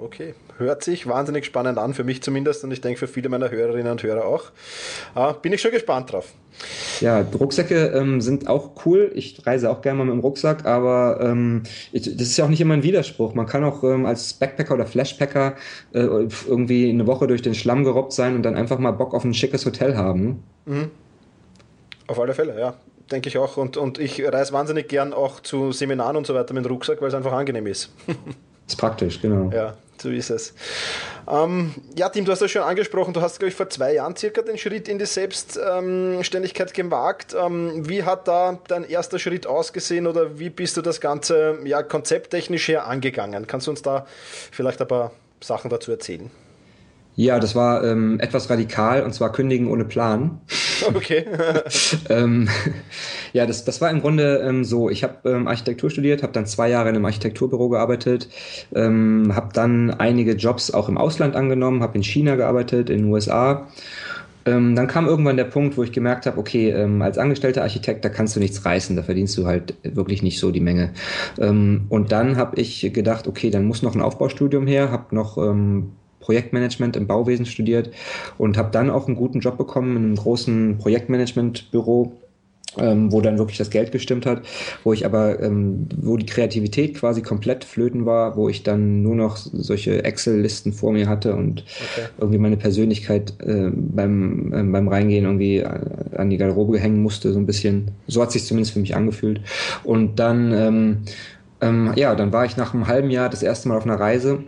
Okay, 0.00 0.34
hört 0.58 0.84
sich 0.84 1.08
wahnsinnig 1.08 1.44
spannend 1.44 1.76
an, 1.76 1.92
für 1.92 2.04
mich 2.04 2.22
zumindest 2.22 2.62
und 2.62 2.70
ich 2.70 2.80
denke 2.80 3.00
für 3.00 3.08
viele 3.08 3.28
meiner 3.28 3.50
Hörerinnen 3.50 3.90
und 3.90 4.00
Hörer 4.00 4.24
auch. 4.24 4.44
Äh, 5.16 5.34
bin 5.42 5.52
ich 5.52 5.60
schon 5.60 5.72
gespannt 5.72 6.12
drauf. 6.12 6.32
Ja, 7.00 7.20
Rucksäcke 7.20 7.86
ähm, 7.88 8.20
sind 8.20 8.46
auch 8.46 8.86
cool. 8.86 9.10
Ich 9.14 9.44
reise 9.44 9.68
auch 9.68 9.82
gerne 9.82 9.98
mal 9.98 10.04
mit 10.04 10.14
dem 10.14 10.20
Rucksack, 10.20 10.66
aber 10.66 11.18
ähm, 11.20 11.64
ich, 11.90 12.02
das 12.02 12.28
ist 12.28 12.36
ja 12.36 12.44
auch 12.44 12.48
nicht 12.48 12.60
immer 12.60 12.74
ein 12.74 12.84
Widerspruch. 12.84 13.34
Man 13.34 13.46
kann 13.46 13.64
auch 13.64 13.82
ähm, 13.82 14.06
als 14.06 14.34
Backpacker 14.34 14.74
oder 14.74 14.86
Flashpacker 14.86 15.56
äh, 15.92 15.98
irgendwie 15.98 16.90
eine 16.90 17.08
Woche 17.08 17.26
durch 17.26 17.42
den 17.42 17.56
Schlamm 17.56 17.82
gerobbt 17.82 18.12
sein 18.12 18.36
und 18.36 18.44
dann 18.44 18.54
einfach 18.54 18.78
mal 18.78 18.92
Bock 18.92 19.14
auf 19.14 19.24
ein 19.24 19.34
schickes 19.34 19.66
Hotel 19.66 19.96
haben. 19.96 20.44
Mhm. 20.66 20.92
Auf 22.06 22.20
alle 22.20 22.34
Fälle, 22.34 22.58
ja 22.58 22.74
denke 23.10 23.30
ich 23.30 23.38
auch. 23.38 23.56
Und, 23.56 23.78
und 23.78 23.98
ich 23.98 24.22
reise 24.22 24.52
wahnsinnig 24.52 24.86
gern 24.86 25.14
auch 25.14 25.40
zu 25.40 25.72
Seminaren 25.72 26.14
und 26.14 26.26
so 26.26 26.34
weiter 26.34 26.52
mit 26.52 26.62
dem 26.62 26.70
Rucksack, 26.70 27.00
weil 27.00 27.08
es 27.08 27.14
einfach 27.14 27.32
angenehm 27.32 27.66
ist. 27.66 27.90
ist 28.66 28.76
praktisch, 28.76 29.22
genau. 29.22 29.50
Ja, 29.50 29.78
so 30.00 30.10
ist 30.10 30.30
es. 30.30 30.54
Ähm, 31.30 31.74
ja, 31.96 32.08
Tim, 32.08 32.24
du 32.24 32.32
hast 32.32 32.40
das 32.40 32.50
schon 32.50 32.62
angesprochen. 32.62 33.12
Du 33.12 33.20
hast, 33.20 33.38
glaube 33.38 33.50
ich, 33.50 33.54
vor 33.54 33.68
zwei 33.68 33.94
Jahren 33.94 34.16
circa 34.16 34.42
den 34.42 34.58
Schritt 34.58 34.88
in 34.88 34.98
die 34.98 35.06
Selbstständigkeit 35.06 36.74
gewagt. 36.74 37.34
Ähm, 37.38 37.88
wie 37.88 38.02
hat 38.02 38.28
da 38.28 38.58
dein 38.68 38.84
erster 38.84 39.18
Schritt 39.18 39.46
ausgesehen 39.46 40.06
oder 40.06 40.38
wie 40.38 40.50
bist 40.50 40.76
du 40.76 40.82
das 40.82 41.00
Ganze 41.00 41.58
ja, 41.64 41.82
konzepttechnisch 41.82 42.68
her 42.68 42.86
angegangen? 42.86 43.46
Kannst 43.46 43.66
du 43.66 43.70
uns 43.70 43.82
da 43.82 44.06
vielleicht 44.50 44.80
ein 44.80 44.88
paar 44.88 45.12
Sachen 45.40 45.70
dazu 45.70 45.90
erzählen? 45.90 46.30
Ja, 47.18 47.40
das 47.40 47.56
war 47.56 47.82
ähm, 47.82 48.20
etwas 48.20 48.48
radikal 48.48 49.02
und 49.02 49.12
zwar 49.12 49.32
kündigen 49.32 49.68
ohne 49.68 49.84
Plan. 49.84 50.40
Okay. 50.94 51.24
ähm, 52.08 52.48
ja, 53.32 53.44
das, 53.44 53.64
das 53.64 53.80
war 53.80 53.90
im 53.90 54.00
Grunde 54.00 54.40
ähm, 54.46 54.62
so. 54.62 54.88
Ich 54.88 55.02
habe 55.02 55.28
ähm, 55.28 55.48
Architektur 55.48 55.90
studiert, 55.90 56.22
habe 56.22 56.32
dann 56.32 56.46
zwei 56.46 56.70
Jahre 56.70 56.88
in 56.88 56.94
einem 56.94 57.04
Architekturbüro 57.04 57.68
gearbeitet, 57.68 58.28
ähm, 58.72 59.32
habe 59.34 59.48
dann 59.52 59.90
einige 59.90 60.34
Jobs 60.34 60.70
auch 60.70 60.88
im 60.88 60.96
Ausland 60.96 61.34
angenommen, 61.34 61.82
habe 61.82 61.96
in 61.96 62.04
China 62.04 62.36
gearbeitet, 62.36 62.90
in 62.90 62.98
den 62.98 63.12
USA. 63.12 63.66
Ähm, 64.46 64.76
dann 64.76 64.86
kam 64.86 65.08
irgendwann 65.08 65.36
der 65.36 65.44
Punkt, 65.44 65.76
wo 65.76 65.82
ich 65.82 65.90
gemerkt 65.90 66.26
habe, 66.26 66.38
okay, 66.38 66.70
ähm, 66.70 67.02
als 67.02 67.18
angestellter 67.18 67.62
Architekt, 67.62 68.04
da 68.04 68.08
kannst 68.08 68.36
du 68.36 68.40
nichts 68.40 68.64
reißen, 68.64 68.94
da 68.94 69.02
verdienst 69.02 69.36
du 69.36 69.46
halt 69.46 69.74
wirklich 69.82 70.22
nicht 70.22 70.38
so 70.38 70.52
die 70.52 70.60
Menge. 70.60 70.92
Ähm, 71.40 71.86
und 71.88 72.12
dann 72.12 72.36
habe 72.36 72.60
ich 72.60 72.88
gedacht, 72.94 73.26
okay, 73.26 73.50
dann 73.50 73.64
muss 73.64 73.82
noch 73.82 73.96
ein 73.96 74.00
Aufbaustudium 74.00 74.68
her, 74.68 74.92
habe 74.92 75.12
noch 75.12 75.36
Projektmanagement 76.28 76.94
im 76.94 77.06
Bauwesen 77.06 77.46
studiert 77.46 77.90
und 78.36 78.58
habe 78.58 78.70
dann 78.70 78.90
auch 78.90 79.06
einen 79.06 79.16
guten 79.16 79.40
Job 79.40 79.56
bekommen 79.56 79.96
in 79.96 80.04
einem 80.04 80.16
großen 80.16 80.76
Projektmanagementbüro 80.76 82.12
ähm, 82.76 83.10
wo 83.10 83.22
dann 83.22 83.38
wirklich 83.38 83.56
das 83.56 83.70
Geld 83.70 83.92
gestimmt 83.92 84.26
hat, 84.26 84.42
wo 84.84 84.92
ich 84.92 85.06
aber, 85.06 85.42
ähm, 85.42 85.88
wo 85.96 86.18
die 86.18 86.26
Kreativität 86.26 86.96
quasi 86.96 87.22
komplett 87.22 87.64
flöten 87.64 88.04
war, 88.04 88.36
wo 88.36 88.50
ich 88.50 88.62
dann 88.62 89.02
nur 89.02 89.14
noch 89.14 89.38
solche 89.38 90.04
Excel-Listen 90.04 90.74
vor 90.74 90.92
mir 90.92 91.08
hatte 91.08 91.34
und 91.34 91.62
okay. 91.62 92.08
irgendwie 92.18 92.38
meine 92.38 92.58
Persönlichkeit 92.58 93.32
äh, 93.40 93.70
beim, 93.72 94.52
äh, 94.52 94.62
beim 94.62 94.86
Reingehen 94.86 95.24
irgendwie 95.24 95.60
äh, 95.60 95.68
an 96.14 96.28
die 96.28 96.36
Garderobe 96.36 96.78
hängen 96.78 97.02
musste, 97.02 97.32
so 97.32 97.38
ein 97.38 97.46
bisschen. 97.46 97.90
So 98.06 98.20
hat 98.20 98.32
sich 98.32 98.44
zumindest 98.44 98.74
für 98.74 98.80
mich 98.80 98.94
angefühlt. 98.94 99.40
Und 99.82 100.18
dann, 100.18 100.52
ähm, 100.52 100.98
ähm, 101.62 101.92
ja, 101.96 102.14
dann 102.14 102.34
war 102.34 102.44
ich 102.44 102.58
nach 102.58 102.74
einem 102.74 102.86
halben 102.86 103.10
Jahr 103.10 103.30
das 103.30 103.42
erste 103.42 103.68
Mal 103.68 103.78
auf 103.78 103.86
einer 103.86 103.98
Reise 103.98 104.40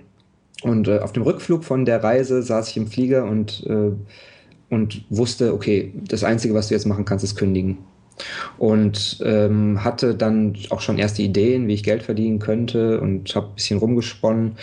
und 0.63 0.89
äh, 0.89 0.99
auf 0.99 1.13
dem 1.13 1.23
Rückflug 1.23 1.65
von 1.65 1.85
der 1.85 2.03
Reise 2.03 2.43
saß 2.43 2.69
ich 2.71 2.77
im 2.77 2.87
Flieger 2.87 3.25
und 3.25 3.67
äh, 3.67 3.93
und 4.71 5.05
wusste, 5.11 5.53
okay, 5.53 5.93
das 6.07 6.23
Einzige, 6.23 6.55
was 6.55 6.69
du 6.69 6.75
jetzt 6.75 6.87
machen 6.87 7.05
kannst, 7.05 7.25
ist 7.25 7.37
kündigen 7.37 7.79
und 8.59 9.19
ähm, 9.25 9.83
hatte 9.83 10.15
dann 10.15 10.55
auch 10.71 10.81
schon 10.81 10.99
erste 10.99 11.23
Ideen, 11.23 11.67
wie 11.67 11.75
ich 11.75 11.83
Geld 11.83 12.03
verdienen 12.03 12.39
könnte 12.39 13.01
und 13.01 13.35
habe 13.35 13.49
ein 13.49 13.55
bisschen 13.55 13.79
rumgesponnen. 13.79 14.57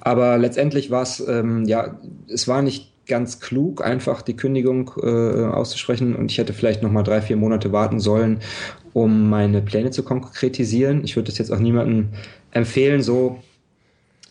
Aber 0.00 0.38
letztendlich 0.38 0.90
war 0.90 1.02
es, 1.02 1.20
ähm, 1.26 1.64
ja, 1.64 1.98
es 2.28 2.48
war 2.48 2.62
nicht 2.62 2.92
ganz 3.06 3.40
klug, 3.40 3.84
einfach 3.84 4.22
die 4.22 4.36
Kündigung 4.36 4.92
äh, 5.02 5.44
auszusprechen 5.44 6.14
und 6.14 6.30
ich 6.30 6.38
hätte 6.38 6.52
vielleicht 6.52 6.82
noch 6.82 6.90
mal 6.90 7.02
drei, 7.02 7.20
vier 7.20 7.36
Monate 7.36 7.72
warten 7.72 8.00
sollen, 8.00 8.38
um 8.92 9.28
meine 9.28 9.60
Pläne 9.60 9.90
zu 9.90 10.02
konkretisieren. 10.02 11.02
Ich 11.04 11.16
würde 11.16 11.30
das 11.30 11.38
jetzt 11.38 11.52
auch 11.52 11.58
niemandem 11.58 12.08
empfehlen, 12.52 13.02
so 13.02 13.38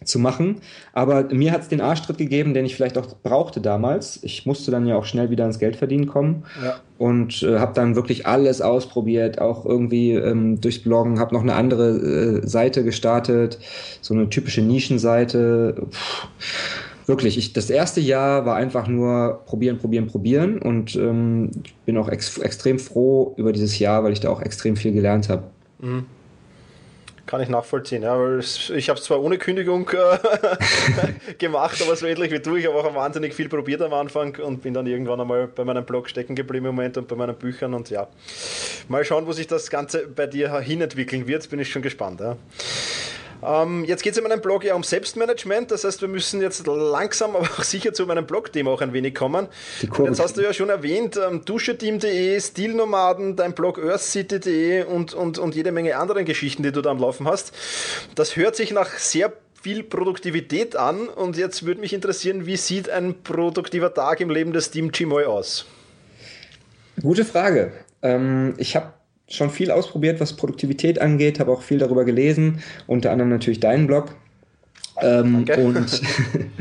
zu 0.04 0.20
machen. 0.20 0.58
Aber 0.94 1.26
mir 1.32 1.52
hat 1.52 1.62
es 1.62 1.68
den 1.68 1.82
Arschtritt 1.82 2.18
gegeben, 2.18 2.54
den 2.54 2.66
ich 2.66 2.76
vielleicht 2.76 2.98
auch 2.98 3.08
brauchte 3.22 3.62
damals. 3.62 4.20
Ich 4.24 4.46
musste 4.46 4.72
dann 4.72 4.88
ja 4.88 4.96
auch 4.96 5.06
schnell 5.06 5.30
wieder 5.30 5.46
ins 5.46 5.60
Geldverdienen 5.60 6.08
kommen 6.08 6.44
ja. 6.64 6.80
und 6.98 7.44
äh, 7.44 7.60
habe 7.60 7.74
dann 7.74 7.96
wirklich 7.96 8.26
alles 8.26 8.62
ausprobiert, 8.62 9.40
auch 9.40 9.66
irgendwie 9.66 10.14
ähm, 10.14 10.60
durchs 10.60 10.80
Bloggen, 10.80 11.20
habe 11.20 11.36
noch 11.36 11.42
eine 11.42 11.54
andere 11.54 12.42
äh, 12.44 12.48
Seite 12.48 12.84
gestartet, 12.84 13.60
so 14.02 14.14
eine 14.14 14.30
typische 14.30 14.62
Nischenseite. 14.62 15.76
Puh. 15.78 16.28
Wirklich, 17.08 17.38
ich, 17.38 17.54
das 17.54 17.70
erste 17.70 18.00
Jahr 18.00 18.46
war 18.46 18.56
einfach 18.56 18.88
nur 18.88 19.42
probieren, 19.46 19.80
probieren, 19.80 20.08
probieren 20.08 20.60
und 20.60 20.96
ähm, 20.96 21.50
bin 21.86 21.98
auch 21.98 22.08
ex 22.08 22.38
extrem 22.38 22.80
froh 22.80 23.34
über 23.38 23.52
dieses 23.52 23.78
Jahr, 23.80 24.04
weil 24.04 24.14
ich 24.14 24.20
da 24.20 24.30
auch 24.30 24.42
extrem 24.42 24.76
viel 24.76 24.94
gelernt 24.94 25.28
habe. 25.28 25.44
Mhm. 25.80 26.06
Kann 27.32 27.40
ich 27.40 27.48
nachvollziehen. 27.48 28.04
Ja, 28.04 28.20
weil 28.20 28.40
ich 28.40 28.90
habe 28.90 29.00
es 29.00 29.06
zwar 29.06 29.22
ohne 29.22 29.38
Kündigung 29.38 29.90
äh, 29.92 31.34
gemacht, 31.38 31.82
aber 31.82 31.96
so 31.96 32.06
ähnlich 32.06 32.30
wie 32.30 32.40
du. 32.40 32.58
Ich 32.58 32.68
habe 32.68 32.76
auch 32.76 32.94
wahnsinnig 32.94 33.34
viel 33.34 33.48
probiert 33.48 33.82
am 33.82 33.94
Anfang 33.94 34.36
und 34.36 34.62
bin 34.62 34.74
dann 34.74 34.86
irgendwann 34.86 35.22
einmal 35.22 35.48
bei 35.48 35.64
meinem 35.64 35.86
Blog 35.86 36.10
stecken 36.10 36.36
geblieben 36.36 36.66
im 36.66 36.76
Moment 36.76 36.98
und 36.98 37.08
bei 37.08 37.16
meinen 37.16 37.38
Büchern. 37.38 37.74
Und 37.74 37.90
ja, 37.90 38.10
mal 38.90 39.06
schauen, 39.06 39.28
wo 39.28 39.32
sich 39.32 39.48
das 39.48 39.70
Ganze 39.70 40.10
bei 40.10 40.28
dir 40.28 40.60
hinentwickeln 40.60 41.26
wird. 41.26 41.50
Bin 41.50 41.60
ich 41.60 41.72
schon 41.72 41.82
gespannt. 41.82 42.20
Ja. 42.20 42.36
Ähm, 43.44 43.86
jetzt 43.86 44.04
geht 44.04 44.14
es 44.14 44.18
in 44.18 44.24
meinem 44.24 44.42
Blog 44.42 44.64
ja 44.64 44.76
um 44.76 44.84
Selbstmanagement, 44.84 45.72
das 45.72 45.84
heißt, 45.84 46.02
wir 46.02 46.08
müssen 46.08 46.42
jetzt 46.42 46.66
langsam, 46.68 47.36
aber 47.36 47.46
auch 47.46 47.64
sicher 47.64 47.94
zu 47.94 48.06
meinem 48.06 48.26
Blog-Thema 48.26 48.72
auch 48.72 48.82
ein 48.82 48.94
wenig 48.94 49.16
kommen. 49.16 49.48
Jetzt 49.82 50.20
hast 50.20 50.38
du 50.38 50.42
ja 50.42 50.54
schon 50.54 50.70
erwähnt, 50.70 51.18
ähm, 51.18 51.44
duscheteam.de, 51.46 52.40
Stilnomaden, 52.40 53.36
dein 53.36 53.54
Blog 53.54 53.78
earthcity.de 53.78 54.84
und, 54.84 55.14
und, 55.14 55.40
und 55.40 55.56
jede 55.56 55.72
Menge 55.72 55.98
anderen 55.98 56.26
Geschichten, 56.26 56.64
die 56.64 56.72
du 56.72 56.82
da 56.82 56.92
am 56.92 57.00
Laufen 57.00 57.28
hast. 57.28 57.54
Das 58.16 58.36
hört 58.36 58.56
sich 58.56 58.72
nach 58.72 58.98
sehr 58.98 59.34
viel 59.62 59.84
Produktivität 59.84 60.76
an 60.76 61.08
und 61.08 61.38
jetzt 61.38 61.66
würde 61.66 61.82
mich 61.82 61.94
interessieren, 61.94 62.46
wie 62.46 62.58
sieht 62.58 62.90
ein 62.90 63.22
produktiver 63.24 63.94
Tag 63.94 64.20
im 64.20 64.30
Leben 64.30 64.54
des 64.54 64.72
Team 64.72 64.92
Chimoy 64.92 65.26
aus? 65.26 65.66
Gute 67.02 67.26
Frage. 67.26 67.72
Ähm, 68.02 68.56
ich 68.58 68.76
habe 68.76 68.94
schon 69.32 69.50
viel 69.50 69.72
ausprobiert, 69.72 70.20
was 70.20 70.34
Produktivität 70.34 71.00
angeht, 71.00 71.40
habe 71.40 71.52
auch 71.52 71.62
viel 71.62 71.78
darüber 71.78 72.06
gelesen, 72.06 72.62
unter 72.88 73.12
anderem 73.12 73.30
natürlich 73.30 73.60
deinen 73.60 73.88
Blog. 73.88 74.16
Ähm, 75.02 75.46
und, 75.58 76.02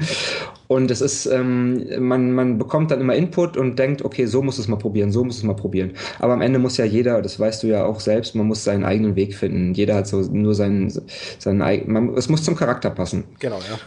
und 0.69 0.91
es 0.91 1.01
ist, 1.01 1.27
ähm, 1.27 1.85
man, 1.99 2.33
man 2.33 2.59
bekommt 2.59 2.91
dann 2.91 3.01
immer 3.01 3.15
Input 3.15 3.57
und 3.57 3.79
denkt, 3.79 4.03
okay, 4.03 4.27
so 4.27 4.41
muss 4.41 4.59
es 4.59 4.69
mal 4.69 4.77
probieren, 4.77 5.13
so 5.13 5.25
muss 5.25 5.37
es 5.37 5.43
mal 5.43 5.57
probieren. 5.57 5.93
Aber 6.19 6.33
am 6.33 6.41
Ende 6.41 6.59
muss 6.59 6.77
ja 6.77 6.85
jeder, 6.85 7.21
das 7.23 7.39
weißt 7.39 7.63
du 7.63 7.67
ja 7.67 7.85
auch 7.85 8.01
selbst, 8.01 8.35
man 8.35 8.47
muss 8.47 8.65
seinen 8.65 8.85
eigenen 8.85 9.17
Weg 9.17 9.35
finden. 9.35 9.75
Jeder 9.75 9.97
hat 9.97 10.07
so 10.07 10.21
nur 10.21 10.55
seinen, 10.55 10.93
seinen 11.39 11.63
eigenen, 11.63 12.17
es 12.17 12.29
muss 12.29 12.43
zum 12.45 12.57
Charakter 12.57 12.91
passen. 12.91 13.25
Genau, 13.41 13.59
ja. 13.59 13.79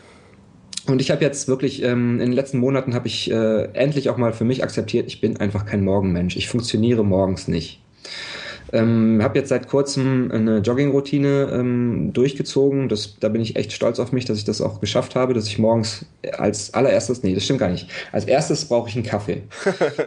Und 0.85 0.99
ich 0.99 1.11
habe 1.11 1.23
jetzt 1.23 1.47
wirklich, 1.47 1.81
ähm, 1.81 2.19
in 2.19 2.27
den 2.27 2.33
letzten 2.33 2.57
Monaten 2.57 2.93
habe 2.93 3.07
ich 3.07 3.31
äh, 3.31 3.69
endlich 3.73 4.09
auch 4.09 4.17
mal 4.17 4.33
für 4.33 4.43
mich 4.43 4.63
akzeptiert, 4.63 5.07
ich 5.07 5.21
bin 5.21 5.37
einfach 5.37 5.65
kein 5.65 5.83
Morgenmensch. 5.83 6.35
Ich 6.35 6.49
funktioniere 6.49 7.05
morgens 7.05 7.47
nicht. 7.47 7.81
Ähm, 8.73 9.19
habe 9.21 9.37
jetzt 9.37 9.49
seit 9.49 9.67
kurzem 9.67 10.31
eine 10.33 10.57
Jogging-Routine 10.57 11.51
ähm, 11.53 12.11
durchgezogen. 12.11 12.89
Das, 12.89 13.19
da 13.19 13.29
bin 13.29 13.39
ich 13.39 13.55
echt 13.55 13.71
stolz 13.71 13.99
auf 13.99 14.11
mich, 14.11 14.25
dass 14.25 14.39
ich 14.39 14.45
das 14.45 14.61
auch 14.61 14.81
geschafft 14.81 15.15
habe, 15.15 15.35
dass 15.35 15.47
ich 15.47 15.59
morgens 15.59 16.05
als 16.39 16.73
allererstes, 16.73 17.21
nee, 17.21 17.35
das 17.35 17.43
stimmt 17.43 17.59
gar 17.59 17.69
nicht. 17.69 17.87
Als 18.11 18.25
erstes 18.25 18.65
brauche 18.65 18.89
ich 18.89 18.95
einen 18.95 19.05
Kaffee. 19.05 19.43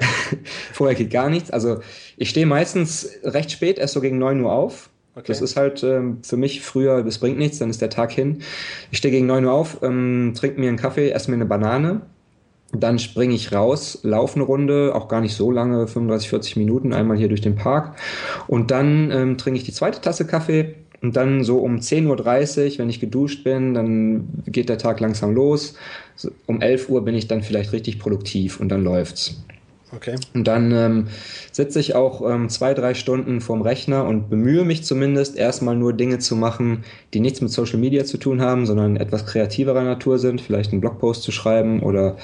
Vorher 0.72 0.96
geht 0.96 1.10
gar 1.10 1.30
nichts. 1.30 1.52
Also 1.52 1.78
ich 2.16 2.28
stehe 2.28 2.44
meistens 2.44 3.08
recht 3.22 3.52
spät, 3.52 3.78
erst 3.78 3.94
so 3.94 4.00
gegen 4.00 4.18
neun 4.18 4.40
Uhr 4.40 4.52
auf. 4.52 4.90
Okay. 5.14 5.26
Das 5.28 5.40
ist 5.40 5.56
halt 5.56 5.84
ähm, 5.84 6.18
für 6.22 6.36
mich 6.36 6.60
früher, 6.60 7.04
das 7.04 7.18
bringt 7.18 7.38
nichts, 7.38 7.58
dann 7.58 7.70
ist 7.70 7.80
der 7.80 7.88
Tag 7.88 8.10
hin. 8.10 8.42
Ich 8.90 8.98
stehe 8.98 9.12
gegen 9.12 9.26
neun 9.26 9.44
Uhr 9.44 9.52
auf, 9.52 9.78
ähm, 9.82 10.34
trinke 10.36 10.58
mir 10.60 10.68
einen 10.68 10.76
Kaffee, 10.76 11.10
esse 11.10 11.30
mir 11.30 11.36
eine 11.36 11.46
Banane 11.46 12.02
dann 12.82 12.98
springe 12.98 13.34
ich 13.34 13.52
raus, 13.52 14.00
laufe 14.02 14.36
eine 14.36 14.44
Runde, 14.44 14.92
auch 14.94 15.08
gar 15.08 15.20
nicht 15.20 15.34
so 15.34 15.50
lange, 15.50 15.86
35, 15.86 16.28
40 16.28 16.56
Minuten, 16.56 16.92
einmal 16.92 17.16
hier 17.16 17.28
durch 17.28 17.40
den 17.40 17.56
Park. 17.56 17.96
Und 18.48 18.70
dann 18.70 19.10
ähm, 19.10 19.38
trinke 19.38 19.58
ich 19.58 19.64
die 19.64 19.72
zweite 19.72 20.00
Tasse 20.00 20.26
Kaffee. 20.26 20.74
Und 21.02 21.14
dann 21.14 21.44
so 21.44 21.58
um 21.58 21.76
10.30 21.76 22.06
Uhr, 22.72 22.78
wenn 22.78 22.88
ich 22.88 23.00
geduscht 23.00 23.44
bin, 23.44 23.74
dann 23.74 24.28
geht 24.46 24.68
der 24.68 24.78
Tag 24.78 24.98
langsam 25.00 25.34
los. 25.34 25.74
Um 26.46 26.62
11 26.62 26.88
Uhr 26.88 27.04
bin 27.04 27.14
ich 27.14 27.28
dann 27.28 27.42
vielleicht 27.42 27.72
richtig 27.72 27.98
produktiv 27.98 28.60
und 28.60 28.70
dann 28.70 28.82
läuft's. 28.82 29.44
Okay. 29.94 30.16
Und 30.34 30.48
dann 30.48 30.72
ähm, 30.72 31.08
sitze 31.52 31.78
ich 31.78 31.94
auch 31.94 32.28
ähm, 32.28 32.48
zwei, 32.48 32.74
drei 32.74 32.94
Stunden 32.94 33.40
vorm 33.40 33.62
Rechner 33.62 34.04
und 34.04 34.28
bemühe 34.28 34.64
mich 34.64 34.84
zumindest 34.84 35.36
erstmal 35.36 35.76
nur 35.76 35.92
Dinge 35.92 36.18
zu 36.18 36.34
machen, 36.34 36.84
die 37.14 37.20
nichts 37.20 37.40
mit 37.40 37.50
Social 37.50 37.78
Media 37.78 38.04
zu 38.04 38.18
tun 38.18 38.40
haben, 38.40 38.66
sondern 38.66 38.96
etwas 38.96 39.26
kreativerer 39.26 39.84
Natur 39.84 40.18
sind, 40.18 40.40
vielleicht 40.40 40.72
einen 40.72 40.80
Blogpost 40.80 41.22
zu 41.22 41.30
schreiben 41.30 41.82
oder 41.82 42.16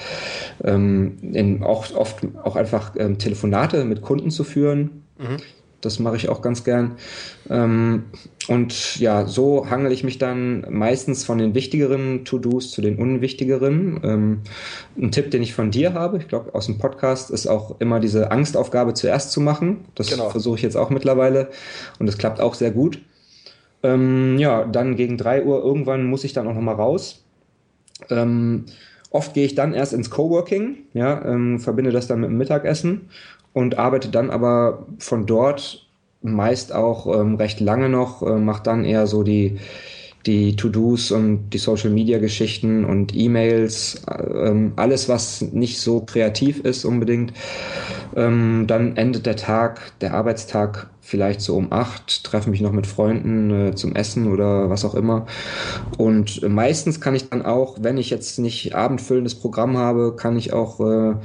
ähm, 0.63 1.17
in, 1.21 1.63
auch 1.63 1.93
oft 1.95 2.27
auch 2.43 2.57
einfach 2.57 2.95
ähm, 2.97 3.17
Telefonate 3.17 3.85
mit 3.85 4.01
Kunden 4.01 4.29
zu 4.29 4.43
führen. 4.43 5.03
Mhm. 5.17 5.37
Das 5.83 5.99
mache 5.99 6.15
ich 6.15 6.29
auch 6.29 6.41
ganz 6.41 6.63
gern. 6.63 6.93
Ähm, 7.49 8.05
und 8.47 8.99
ja, 8.99 9.25
so 9.25 9.69
hangel 9.69 9.91
ich 9.91 10.03
mich 10.03 10.17
dann 10.17 10.65
meistens 10.69 11.23
von 11.23 11.37
den 11.37 11.55
wichtigeren 11.55 12.25
To-Dos 12.25 12.71
zu 12.71 12.81
den 12.81 12.97
unwichtigeren. 12.97 13.99
Ähm, 14.03 14.39
ein 14.97 15.11
Tipp, 15.11 15.31
den 15.31 15.43
ich 15.43 15.53
von 15.53 15.71
dir 15.71 15.93
habe, 15.93 16.17
ich 16.17 16.27
glaube 16.27 16.55
aus 16.55 16.65
dem 16.65 16.77
Podcast, 16.77 17.31
ist 17.31 17.47
auch 17.47 17.79
immer 17.79 17.99
diese 17.99 18.31
Angstaufgabe 18.31 18.93
zuerst 18.93 19.31
zu 19.31 19.41
machen. 19.41 19.85
Das 19.95 20.09
genau. 20.09 20.29
versuche 20.29 20.57
ich 20.57 20.61
jetzt 20.63 20.77
auch 20.77 20.89
mittlerweile 20.89 21.49
und 21.99 22.07
das 22.07 22.17
klappt 22.17 22.39
auch 22.39 22.53
sehr 22.53 22.71
gut. 22.71 22.99
Ähm, 23.83 24.37
ja, 24.37 24.65
dann 24.65 24.95
gegen 24.95 25.17
drei 25.17 25.43
Uhr 25.43 25.61
irgendwann 25.63 26.05
muss 26.05 26.23
ich 26.23 26.33
dann 26.33 26.47
auch 26.47 26.53
nochmal 26.53 26.75
raus. 26.75 27.25
Ähm, 28.09 28.65
oft 29.09 29.33
gehe 29.33 29.45
ich 29.45 29.55
dann 29.55 29.73
erst 29.73 29.93
ins 29.93 30.09
Coworking, 30.09 30.77
ja, 30.93 31.23
ähm, 31.25 31.59
verbinde 31.59 31.91
das 31.91 32.07
dann 32.07 32.21
mit 32.21 32.29
dem 32.29 32.37
Mittagessen 32.37 33.09
und 33.53 33.77
arbeite 33.77 34.09
dann 34.09 34.29
aber 34.29 34.87
von 34.99 35.25
dort 35.25 35.87
meist 36.21 36.73
auch 36.73 37.07
ähm, 37.19 37.35
recht 37.35 37.59
lange 37.59 37.89
noch, 37.89 38.21
äh, 38.23 38.37
mache 38.37 38.63
dann 38.63 38.85
eher 38.85 39.07
so 39.07 39.23
die, 39.23 39.59
die 40.25 40.55
To-Dos 40.55 41.11
und 41.11 41.49
die 41.49 41.57
Social-Media-Geschichten 41.57 42.85
und 42.85 43.15
E-Mails, 43.15 44.03
ähm, 44.09 44.71
alles, 44.77 45.09
was 45.09 45.41
nicht 45.41 45.79
so 45.79 45.99
kreativ 45.99 46.61
ist 46.61 46.85
unbedingt. 46.85 47.33
Ähm, 48.15 48.65
dann 48.67 48.95
endet 48.95 49.25
der 49.25 49.35
Tag, 49.35 49.99
der 49.99 50.13
Arbeitstag 50.13 50.89
vielleicht 51.01 51.41
so 51.41 51.57
um 51.57 51.73
acht, 51.73 52.23
treffe 52.23 52.49
mich 52.49 52.61
noch 52.61 52.71
mit 52.71 52.87
Freunden 52.87 53.51
äh, 53.51 53.75
zum 53.75 53.93
Essen 53.95 54.31
oder 54.31 54.69
was 54.69 54.85
auch 54.85 54.95
immer. 54.95 55.25
Und 55.97 56.41
meistens 56.47 57.01
kann 57.01 57.15
ich 57.15 57.29
dann 57.29 57.41
auch, 57.45 57.77
wenn 57.81 57.97
ich 57.97 58.09
jetzt 58.09 58.39
nicht 58.39 58.73
abendfüllendes 58.73 59.35
Programm 59.35 59.77
habe, 59.77 60.15
kann 60.15 60.37
ich 60.37 60.53
auch 60.53 60.79
äh, 60.79 61.15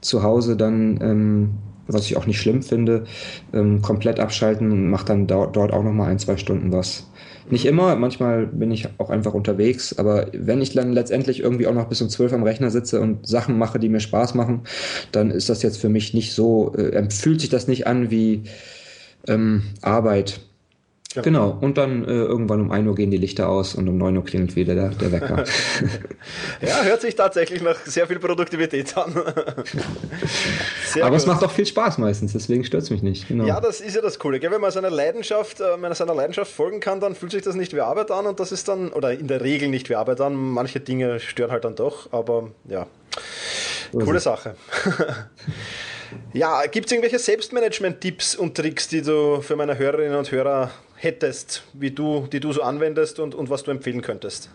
zu 0.00 0.22
Hause 0.22 0.56
dann 0.56 1.00
ähm, 1.02 1.50
was 1.86 2.06
ich 2.06 2.16
auch 2.16 2.26
nicht 2.26 2.40
schlimm 2.40 2.62
finde, 2.62 3.04
ähm, 3.52 3.82
komplett 3.82 4.20
abschalten 4.20 4.70
und 4.70 4.88
mache 4.90 5.06
dann 5.06 5.26
dort, 5.26 5.56
auch 5.56 5.82
nochmal 5.82 6.10
ein, 6.10 6.18
zwei 6.18 6.36
Stunden 6.36 6.72
was. 6.72 7.10
Nicht 7.50 7.66
immer, 7.66 7.94
manchmal 7.96 8.46
bin 8.46 8.70
ich 8.70 8.88
auch 8.98 9.10
einfach 9.10 9.34
unterwegs, 9.34 9.98
aber 9.98 10.28
wenn 10.32 10.62
ich 10.62 10.72
dann 10.72 10.92
letztendlich 10.92 11.40
irgendwie 11.40 11.66
auch 11.66 11.74
noch 11.74 11.88
bis 11.88 12.00
um 12.00 12.08
zwölf 12.08 12.32
am 12.32 12.42
Rechner 12.42 12.70
sitze 12.70 13.00
und 13.00 13.26
Sachen 13.26 13.58
mache, 13.58 13.78
die 13.78 13.90
mir 13.90 14.00
Spaß 14.00 14.34
machen, 14.34 14.62
dann 15.12 15.30
ist 15.30 15.50
das 15.50 15.62
jetzt 15.62 15.76
für 15.76 15.90
mich 15.90 16.14
nicht 16.14 16.32
so, 16.32 16.74
äh, 16.74 17.10
fühlt 17.10 17.40
sich 17.40 17.50
das 17.50 17.68
nicht 17.68 17.86
an 17.86 18.10
wie 18.10 18.44
ähm, 19.28 19.62
Arbeit. 19.82 20.40
Ja. 21.14 21.22
Genau, 21.22 21.56
und 21.60 21.78
dann 21.78 22.04
äh, 22.04 22.10
irgendwann 22.10 22.60
um 22.60 22.72
1 22.72 22.88
Uhr 22.88 22.94
gehen 22.96 23.12
die 23.12 23.16
Lichter 23.16 23.48
aus 23.48 23.76
und 23.76 23.88
um 23.88 23.96
9 23.96 24.16
Uhr 24.16 24.24
klingelt 24.24 24.56
wieder 24.56 24.74
der, 24.74 24.88
der 24.88 25.12
Wecker. 25.12 25.44
ja, 26.60 26.82
hört 26.82 27.02
sich 27.02 27.14
tatsächlich 27.14 27.62
nach 27.62 27.76
sehr 27.86 28.08
viel 28.08 28.18
Produktivität 28.18 28.96
an. 28.96 29.14
Aber 29.16 31.10
gut. 31.10 31.16
es 31.16 31.26
macht 31.26 31.44
auch 31.44 31.52
viel 31.52 31.66
Spaß 31.66 31.98
meistens, 31.98 32.32
deswegen 32.32 32.64
stört 32.64 32.82
es 32.82 32.90
mich 32.90 33.02
nicht. 33.02 33.28
Genau. 33.28 33.46
Ja, 33.46 33.60
das 33.60 33.80
ist 33.80 33.94
ja 33.94 34.02
das 34.02 34.18
Coole. 34.18 34.40
Gell? 34.40 34.50
Wenn 34.50 34.60
man 34.60 34.72
seiner 34.72 34.90
Leidenschaft, 34.90 35.60
äh, 35.60 35.74
wenn 35.74 35.80
man 35.82 35.94
seiner 35.94 36.16
Leidenschaft 36.16 36.50
folgen 36.50 36.80
kann, 36.80 36.98
dann 36.98 37.14
fühlt 37.14 37.30
sich 37.30 37.42
das 37.42 37.54
nicht 37.54 37.72
wie 37.74 37.80
Arbeit 37.80 38.10
an 38.10 38.26
und 38.26 38.40
das 38.40 38.50
ist 38.50 38.66
dann, 38.66 38.92
oder 38.92 39.12
in 39.12 39.28
der 39.28 39.40
Regel 39.40 39.68
nicht 39.68 39.88
wie 39.88 39.94
Arbeit 39.94 40.20
an. 40.20 40.34
Manche 40.34 40.80
Dinge 40.80 41.20
stören 41.20 41.52
halt 41.52 41.64
dann 41.64 41.76
doch, 41.76 42.12
aber 42.12 42.50
ja. 42.68 42.88
Coole 43.92 44.18
Sache. 44.18 44.56
ja, 46.32 46.66
gibt 46.66 46.86
es 46.86 46.92
irgendwelche 46.92 47.20
Selbstmanagement-Tipps 47.20 48.34
und 48.34 48.56
Tricks, 48.56 48.88
die 48.88 49.02
du 49.02 49.40
für 49.40 49.54
meine 49.54 49.78
Hörerinnen 49.78 50.18
und 50.18 50.32
Hörer 50.32 50.72
hättest, 51.04 51.62
wie 51.72 51.90
du, 51.90 52.26
die 52.32 52.40
du 52.40 52.52
so 52.52 52.62
anwendest 52.62 53.20
und, 53.20 53.34
und 53.34 53.50
was 53.50 53.62
du 53.62 53.70
empfehlen 53.70 54.02
könntest? 54.02 54.50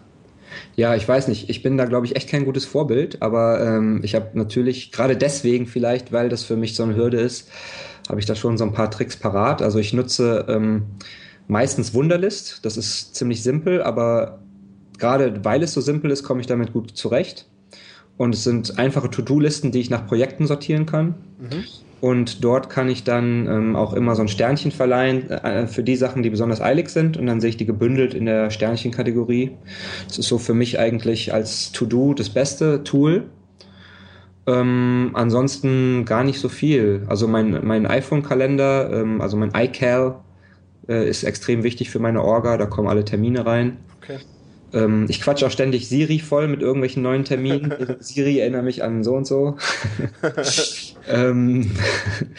Ja, 0.76 0.96
ich 0.96 1.08
weiß 1.08 1.28
nicht. 1.28 1.50
Ich 1.50 1.62
bin 1.62 1.78
da, 1.78 1.86
glaube 1.86 2.06
ich, 2.06 2.16
echt 2.16 2.30
kein 2.30 2.46
gutes 2.46 2.66
Vorbild, 2.66 3.22
aber 3.22 3.62
ähm, 3.62 4.02
ich 4.04 4.16
habe 4.16 4.30
natürlich, 4.34 4.92
gerade 4.92 5.16
deswegen 5.16 5.68
vielleicht, 5.68 6.12
weil 6.12 6.30
das 6.30 6.44
für 6.44 6.56
mich 6.56 6.76
so 6.76 6.84
eine 6.84 6.96
Hürde 6.96 7.20
ist, 7.20 7.50
habe 8.10 8.20
ich 8.20 8.26
da 8.26 8.36
schon 8.36 8.58
so 8.58 8.64
ein 8.64 8.74
paar 8.74 8.90
Tricks 8.90 9.18
parat. 9.18 9.62
Also 9.62 9.80
ich 9.80 9.94
nutze 9.94 10.46
ähm, 10.50 10.88
meistens 11.48 11.94
Wunderlist. 11.94 12.66
Das 12.66 12.78
ist 12.78 13.16
ziemlich 13.16 13.44
simpel, 13.44 13.84
aber 13.84 14.40
gerade 14.98 15.44
weil 15.46 15.64
es 15.64 15.74
so 15.74 15.82
simpel 15.82 16.12
ist, 16.12 16.24
komme 16.24 16.42
ich 16.42 16.48
damit 16.48 16.74
gut 16.74 16.92
zurecht. 16.98 17.46
Und 18.18 18.36
es 18.36 18.44
sind 18.44 18.78
einfache 18.78 19.10
To-Do-Listen, 19.10 19.72
die 19.72 19.80
ich 19.80 19.90
nach 19.90 20.06
Projekten 20.06 20.46
sortieren 20.46 20.86
kann. 20.86 21.16
Mhm. 21.40 21.64
Und 22.02 22.44
dort 22.44 22.70
kann 22.70 22.88
ich 22.90 23.04
dann 23.04 23.48
ähm, 23.48 23.76
auch 23.76 23.94
immer 23.94 24.16
so 24.16 24.22
ein 24.22 24.28
Sternchen 24.28 24.72
verleihen 24.72 25.30
äh, 25.30 25.68
für 25.68 25.84
die 25.84 25.96
Sachen, 25.96 26.24
die 26.24 26.30
besonders 26.30 26.62
eilig 26.62 26.90
sind. 26.90 27.18
Und 27.18 27.26
dann 27.26 27.42
sehe 27.42 27.50
ich 27.50 27.58
die 27.58 27.66
gebündelt 27.66 28.14
in 28.14 28.26
der 28.26 28.52
Sternchen-Kategorie. 28.52 29.52
Das 30.08 30.18
ist 30.18 30.28
so 30.28 30.38
für 30.38 30.54
mich 30.54 30.80
eigentlich 30.80 31.34
als 31.34 31.72
To-Do 31.72 32.14
das 32.14 32.30
beste 32.30 32.84
Tool. 32.84 33.26
Ähm, 34.48 35.12
ansonsten 35.14 36.06
gar 36.06 36.24
nicht 36.24 36.40
so 36.40 36.48
viel. 36.50 37.04
Also 37.08 37.28
mein, 37.28 37.66
mein 37.66 37.86
iPhone-Kalender, 37.86 38.92
ähm, 38.92 39.22
also 39.22 39.36
mein 39.36 39.52
iCal 39.54 40.16
äh, 40.88 41.08
ist 41.08 41.24
extrem 41.24 41.64
wichtig 41.64 41.90
für 41.90 42.00
meine 42.00 42.24
Orga. 42.24 42.58
Da 42.58 42.66
kommen 42.66 42.88
alle 42.88 43.04
Termine 43.04 43.46
rein. 43.46 43.78
Okay. 44.02 44.20
Ähm, 44.74 45.06
ich 45.10 45.22
quatsche 45.22 45.46
auch 45.46 45.52
ständig 45.52 45.90
Siri 45.90 46.20
voll 46.20 46.48
mit 46.48 46.62
irgendwelchen 46.62 47.04
neuen 47.04 47.26
Terminen. 47.26 47.74
Siri 48.00 48.40
erinnert 48.40 48.64
mich 48.64 48.84
an 48.84 49.04
so 49.04 49.16
und 49.16 49.28
so. 49.28 49.58
ähm, 51.10 51.72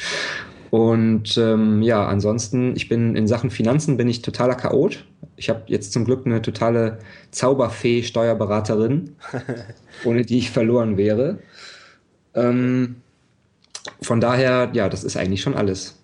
und 0.71 1.37
ähm, 1.37 1.83
ja, 1.83 2.07
ansonsten, 2.07 2.75
ich 2.77 2.89
bin 2.89 3.17
in 3.17 3.27
Sachen 3.27 3.51
Finanzen 3.51 3.97
bin 3.97 4.09
ich 4.09 4.23
totaler 4.23 4.55
Chaot. 4.55 5.05
Ich 5.37 5.49
habe 5.49 5.63
jetzt 5.67 5.93
zum 5.93 6.05
Glück 6.05 6.27
eine 6.27 6.43
totale 6.43 6.99
Zauberfee 7.31 8.03
Steuerberaterin, 8.03 9.17
ohne 10.05 10.25
die 10.25 10.39
ich 10.39 10.51
verloren 10.51 10.97
wäre. 10.97 11.39
Ähm, 12.35 12.97
von 14.03 14.21
daher, 14.21 14.71
ja, 14.73 14.89
das 14.89 15.05
ist 15.05 15.17
eigentlich 15.17 15.43
schon 15.43 15.55
alles. 15.55 15.97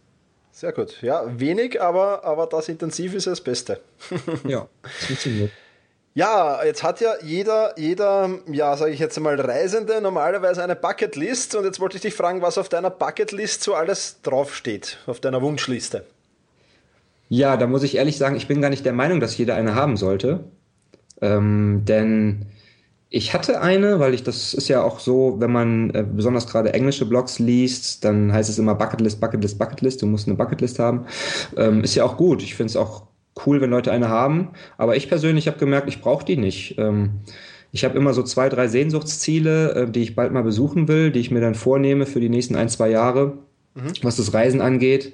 Sehr 0.52 0.72
gut. 0.72 1.02
Ja, 1.02 1.24
wenig, 1.38 1.82
aber, 1.82 2.24
aber 2.24 2.46
das 2.46 2.70
intensiv 2.70 3.14
ist 3.14 3.26
das 3.26 3.42
Beste. 3.42 3.80
ja, 4.48 4.66
das 4.82 4.92
funktioniert. 5.06 5.50
Ja, 6.16 6.64
jetzt 6.64 6.82
hat 6.82 7.02
ja 7.02 7.10
jeder, 7.22 7.78
jeder, 7.78 8.30
ja, 8.50 8.74
sage 8.78 8.90
ich 8.90 8.98
jetzt 9.00 9.20
mal, 9.20 9.38
Reisende 9.38 10.00
normalerweise 10.00 10.64
eine 10.64 10.74
Bucketlist 10.74 11.54
und 11.54 11.66
jetzt 11.66 11.78
wollte 11.78 11.96
ich 11.96 12.00
dich 12.00 12.14
fragen, 12.14 12.40
was 12.40 12.56
auf 12.56 12.70
deiner 12.70 12.88
Bucketlist 12.88 13.62
so 13.62 13.74
alles 13.74 14.22
draufsteht, 14.22 14.96
auf 15.06 15.20
deiner 15.20 15.42
Wunschliste. 15.42 16.06
Ja, 17.28 17.58
da 17.58 17.66
muss 17.66 17.82
ich 17.82 17.96
ehrlich 17.96 18.16
sagen, 18.16 18.34
ich 18.34 18.48
bin 18.48 18.62
gar 18.62 18.70
nicht 18.70 18.86
der 18.86 18.94
Meinung, 18.94 19.20
dass 19.20 19.36
jeder 19.36 19.56
eine 19.56 19.74
haben 19.74 19.98
sollte. 19.98 20.44
Ähm, 21.20 21.82
denn 21.84 22.46
ich 23.10 23.34
hatte 23.34 23.60
eine, 23.60 24.00
weil 24.00 24.14
ich, 24.14 24.22
das 24.22 24.54
ist 24.54 24.68
ja 24.68 24.82
auch 24.82 25.00
so, 25.00 25.36
wenn 25.38 25.52
man 25.52 25.90
äh, 25.90 26.02
besonders 26.02 26.46
gerade 26.46 26.72
englische 26.72 27.04
Blogs 27.04 27.38
liest, 27.38 28.06
dann 28.06 28.32
heißt 28.32 28.48
es 28.48 28.58
immer 28.58 28.74
Bucketlist, 28.74 29.20
Bucketlist, 29.20 29.58
Bucketlist, 29.58 30.00
du 30.00 30.06
musst 30.06 30.26
eine 30.26 30.36
Bucketlist 30.38 30.78
haben. 30.78 31.04
Ähm, 31.58 31.84
ist 31.84 31.94
ja 31.94 32.04
auch 32.04 32.16
gut. 32.16 32.42
Ich 32.42 32.54
finde 32.54 32.70
es 32.70 32.76
auch 32.76 33.02
cool, 33.44 33.60
wenn 33.60 33.70
Leute 33.70 33.92
eine 33.92 34.08
haben. 34.08 34.50
Aber 34.78 34.96
ich 34.96 35.08
persönlich 35.08 35.46
habe 35.46 35.58
gemerkt, 35.58 35.88
ich 35.88 36.00
brauche 36.00 36.24
die 36.24 36.36
nicht. 36.36 36.76
Ähm, 36.78 37.20
ich 37.72 37.84
habe 37.84 37.98
immer 37.98 38.14
so 38.14 38.22
zwei, 38.22 38.48
drei 38.48 38.68
Sehnsuchtsziele, 38.68 39.74
äh, 39.74 39.90
die 39.90 40.02
ich 40.02 40.14
bald 40.14 40.32
mal 40.32 40.42
besuchen 40.42 40.88
will, 40.88 41.10
die 41.10 41.20
ich 41.20 41.30
mir 41.30 41.40
dann 41.40 41.54
vornehme 41.54 42.06
für 42.06 42.20
die 42.20 42.28
nächsten 42.28 42.56
ein, 42.56 42.68
zwei 42.68 42.88
Jahre, 42.88 43.38
mhm. 43.74 43.92
was 44.02 44.16
das 44.16 44.32
Reisen 44.32 44.60
angeht. 44.60 45.12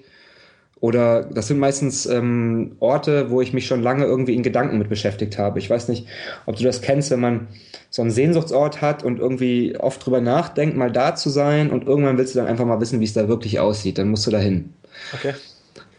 Oder 0.83 1.23
das 1.23 1.47
sind 1.47 1.61
meistens 1.61 2.07
ähm, 2.07 2.73
Orte, 2.81 3.31
wo 3.31 3.40
ich 3.40 3.53
mich 3.53 3.68
schon 3.68 3.83
lange 3.83 4.05
irgendwie 4.05 4.35
in 4.35 4.42
Gedanken 4.42 4.79
mit 4.79 4.88
beschäftigt 4.88 5.38
habe. 5.38 5.61
Ich 5.61 5.70
weiß 5.70 5.87
nicht, 5.87 6.09
ob 6.44 6.57
du 6.57 6.64
das 6.64 6.83
kennst, 6.83 7.12
wenn 7.12 7.20
man 7.20 7.47
so 7.88 8.03
einen 8.03 8.11
Sehnsuchtsort 8.11 8.83
hat 8.83 9.05
und 9.05 9.20
irgendwie 9.20 9.77
oft 9.79 10.05
drüber 10.05 10.20
nachdenkt, 10.20 10.77
mal 10.77 10.90
da 10.90 11.14
zu 11.14 11.31
sein 11.31 11.70
und 11.70 11.87
irgendwann 11.87 12.18
willst 12.18 12.35
du 12.35 12.40
dann 12.40 12.49
einfach 12.49 12.64
mal 12.64 12.81
wissen, 12.81 12.99
wie 12.99 13.05
es 13.05 13.12
da 13.12 13.29
wirklich 13.29 13.61
aussieht. 13.61 13.97
Dann 13.99 14.09
musst 14.09 14.27
du 14.27 14.33
da 14.33 14.38
hin. 14.38 14.73
Okay. 15.12 15.35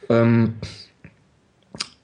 Ähm, 0.10 0.56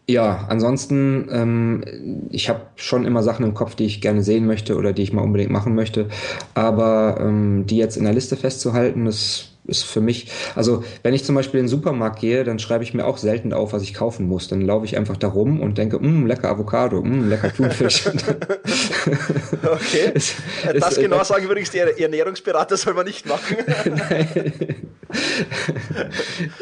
ja, 0.09 0.45
ansonsten, 0.49 1.29
ähm, 1.31 1.83
ich 2.31 2.49
habe 2.49 2.61
schon 2.75 3.05
immer 3.05 3.21
Sachen 3.21 3.45
im 3.45 3.53
Kopf, 3.53 3.75
die 3.75 3.85
ich 3.85 4.01
gerne 4.01 4.23
sehen 4.23 4.47
möchte 4.47 4.75
oder 4.75 4.91
die 4.91 5.03
ich 5.03 5.13
mal 5.13 5.21
unbedingt 5.21 5.51
machen 5.51 5.75
möchte. 5.75 6.07
Aber 6.55 7.17
ähm, 7.19 7.67
die 7.67 7.77
jetzt 7.77 7.95
in 7.95 8.05
der 8.05 8.13
Liste 8.13 8.35
festzuhalten, 8.35 9.05
das 9.05 9.49
ist 9.67 9.83
für 9.83 10.01
mich, 10.01 10.31
also 10.55 10.83
wenn 11.03 11.13
ich 11.13 11.23
zum 11.23 11.35
Beispiel 11.35 11.59
in 11.59 11.67
den 11.67 11.69
Supermarkt 11.69 12.19
gehe, 12.19 12.43
dann 12.43 12.57
schreibe 12.57 12.83
ich 12.83 12.95
mir 12.95 13.05
auch 13.05 13.17
selten 13.17 13.53
auf, 13.53 13.71
was 13.71 13.83
ich 13.83 13.93
kaufen 13.93 14.27
muss. 14.27 14.47
Dann 14.47 14.61
laufe 14.61 14.85
ich 14.85 14.97
einfach 14.97 15.15
da 15.15 15.27
rum 15.27 15.59
und 15.61 15.77
denke, 15.77 15.99
mh, 15.99 16.27
lecker 16.27 16.49
Avocado, 16.49 17.03
mh, 17.03 17.27
lecker 17.27 17.53
Thunfisch. 17.53 18.09
okay. 19.63 20.11
es, 20.13 20.35
das 20.73 20.93
es, 20.93 20.99
genau 20.99 21.23
sagen 21.23 21.45
übrigens 21.45 21.71
die 21.71 21.79
Ernährungsberater 21.79 22.77
soll 22.77 22.93
man 22.93 23.05
nicht 23.05 23.25
machen. 23.25 23.57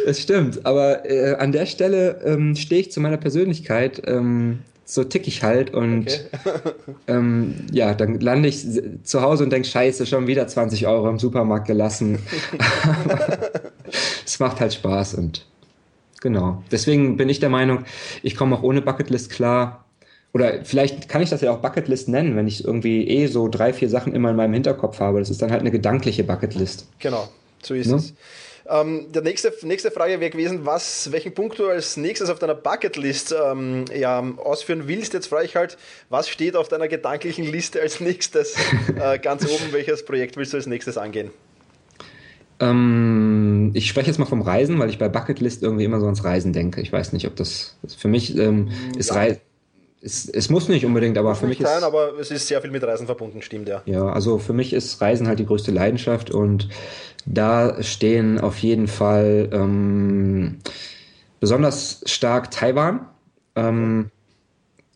Es 0.05 0.21
stimmt, 0.21 0.65
aber 0.65 1.09
äh, 1.09 1.35
an 1.35 1.51
der 1.51 1.65
Stelle 1.65 2.21
ähm, 2.23 2.55
stehe 2.55 2.79
ich 2.81 2.91
zu 2.91 3.01
meiner 3.01 3.17
Persönlichkeit. 3.17 4.01
Ähm, 4.07 4.59
so 4.85 5.03
tick 5.03 5.27
ich 5.27 5.43
halt 5.43 5.73
und 5.73 6.29
okay. 6.45 6.71
ähm, 7.07 7.55
ja, 7.73 7.93
dann 7.93 8.21
lande 8.21 8.47
ich 8.47 8.65
zu 9.03 9.21
Hause 9.21 9.43
und 9.43 9.49
denke, 9.49 9.67
scheiße, 9.67 10.05
schon 10.05 10.27
wieder 10.27 10.47
20 10.47 10.87
Euro 10.87 11.09
im 11.09 11.19
Supermarkt 11.19 11.67
gelassen. 11.67 12.19
es 14.25 14.39
macht 14.39 14.61
halt 14.61 14.73
Spaß 14.73 15.15
und 15.15 15.45
genau. 16.21 16.63
Deswegen 16.71 17.17
bin 17.17 17.27
ich 17.27 17.41
der 17.41 17.49
Meinung, 17.49 17.83
ich 18.23 18.37
komme 18.37 18.55
auch 18.55 18.63
ohne 18.63 18.81
Bucketlist 18.81 19.29
klar. 19.29 19.83
Oder 20.37 20.63
vielleicht 20.63 21.09
kann 21.09 21.23
ich 21.23 21.31
das 21.31 21.41
ja 21.41 21.51
auch 21.51 21.57
Bucketlist 21.57 22.09
nennen, 22.09 22.35
wenn 22.35 22.45
ich 22.45 22.63
irgendwie 22.63 23.07
eh 23.07 23.25
so 23.25 23.47
drei, 23.47 23.73
vier 23.73 23.89
Sachen 23.89 24.13
immer 24.13 24.29
in 24.29 24.35
meinem 24.35 24.53
Hinterkopf 24.53 24.99
habe. 24.99 25.17
Das 25.17 25.31
ist 25.31 25.41
dann 25.41 25.49
halt 25.49 25.61
eine 25.61 25.71
gedankliche 25.71 26.23
Bucketlist. 26.23 26.85
Genau, 26.99 27.27
so 27.63 27.73
ist 27.73 27.87
ne? 27.87 27.95
es. 27.95 28.13
Ähm, 28.69 29.07
die 29.11 29.21
nächste, 29.21 29.51
nächste 29.63 29.89
Frage 29.89 30.19
wäre 30.19 30.29
gewesen, 30.29 30.63
was, 30.63 31.11
welchen 31.11 31.33
Punkt 31.33 31.57
du 31.57 31.69
als 31.69 31.97
nächstes 31.97 32.29
auf 32.29 32.37
deiner 32.37 32.53
Bucketlist 32.53 33.33
ähm, 33.33 33.85
ja, 33.97 34.19
ausführen 34.37 34.83
willst. 34.85 35.15
Jetzt 35.15 35.25
frage 35.25 35.45
ich 35.45 35.55
halt, 35.55 35.75
was 36.11 36.29
steht 36.29 36.55
auf 36.55 36.67
deiner 36.67 36.87
gedanklichen 36.87 37.45
Liste 37.45 37.81
als 37.81 37.99
nächstes 37.99 38.53
äh, 38.95 39.17
ganz 39.17 39.43
oben? 39.43 39.71
Welches 39.71 40.05
Projekt 40.05 40.37
willst 40.37 40.53
du 40.53 40.57
als 40.57 40.67
nächstes 40.67 40.99
angehen? 40.99 41.31
Ähm, 42.59 43.71
ich 43.73 43.87
spreche 43.87 44.05
jetzt 44.05 44.19
mal 44.19 44.25
vom 44.25 44.43
Reisen, 44.43 44.77
weil 44.77 44.91
ich 44.91 44.99
bei 44.99 45.09
Bucketlist 45.09 45.63
irgendwie 45.63 45.85
immer 45.85 45.99
so 45.99 46.05
ans 46.05 46.23
Reisen 46.23 46.53
denke. 46.53 46.79
Ich 46.81 46.93
weiß 46.93 47.13
nicht, 47.13 47.25
ob 47.25 47.35
das, 47.35 47.75
das 47.81 47.95
für 47.95 48.07
mich 48.07 48.37
ähm, 48.37 48.69
ist 48.95 49.09
ja. 49.09 49.15
Reisen 49.15 49.41
es, 50.01 50.29
es, 50.29 50.49
muss 50.49 50.69
nicht 50.69 50.85
unbedingt, 50.85 51.17
aber 51.17 51.29
muss 51.29 51.39
für 51.39 51.47
mich 51.47 51.59
sein, 51.59 51.79
ist. 51.79 51.83
aber 51.83 52.17
es 52.19 52.31
ist 52.31 52.47
sehr 52.47 52.61
viel 52.61 52.71
mit 52.71 52.83
Reisen 52.83 53.05
verbunden, 53.05 53.41
stimmt 53.41 53.67
ja. 53.67 53.81
Ja, 53.85 54.09
also 54.09 54.37
für 54.37 54.53
mich 54.53 54.73
ist 54.73 55.01
Reisen 55.01 55.27
halt 55.27 55.39
die 55.39 55.45
größte 55.45 55.71
Leidenschaft 55.71 56.31
und 56.31 56.69
da 57.25 57.81
stehen 57.83 58.39
auf 58.39 58.57
jeden 58.59 58.87
Fall 58.87 59.49
ähm, 59.51 60.59
besonders 61.39 62.01
stark 62.05 62.51
Taiwan. 62.51 63.07
Ähm, 63.55 64.11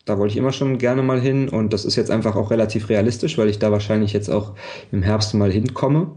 da 0.05 0.17
wollte 0.17 0.31
ich 0.31 0.37
immer 0.37 0.51
schon 0.51 0.77
gerne 0.77 1.03
mal 1.03 1.19
hin 1.19 1.49
und 1.49 1.73
das 1.73 1.85
ist 1.85 1.95
jetzt 1.95 2.11
einfach 2.11 2.35
auch 2.35 2.51
relativ 2.51 2.89
realistisch, 2.89 3.37
weil 3.37 3.49
ich 3.49 3.59
da 3.59 3.71
wahrscheinlich 3.71 4.13
jetzt 4.13 4.29
auch 4.29 4.55
im 4.91 5.03
Herbst 5.03 5.33
mal 5.33 5.51
hinkomme. 5.51 6.15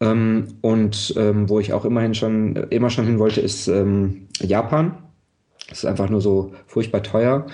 Ähm, 0.00 0.48
und 0.60 1.14
ähm, 1.16 1.48
wo 1.48 1.60
ich 1.60 1.72
auch 1.72 1.84
immerhin 1.84 2.14
schon, 2.14 2.56
immer 2.70 2.90
schon 2.90 3.06
hin 3.06 3.18
wollte, 3.18 3.40
ist 3.40 3.68
ähm, 3.68 4.28
Japan. 4.40 4.98
Das 5.72 5.80
ist 5.80 5.84
einfach 5.86 6.10
nur 6.10 6.20
so 6.20 6.52
furchtbar 6.66 7.02
teuer. 7.02 7.46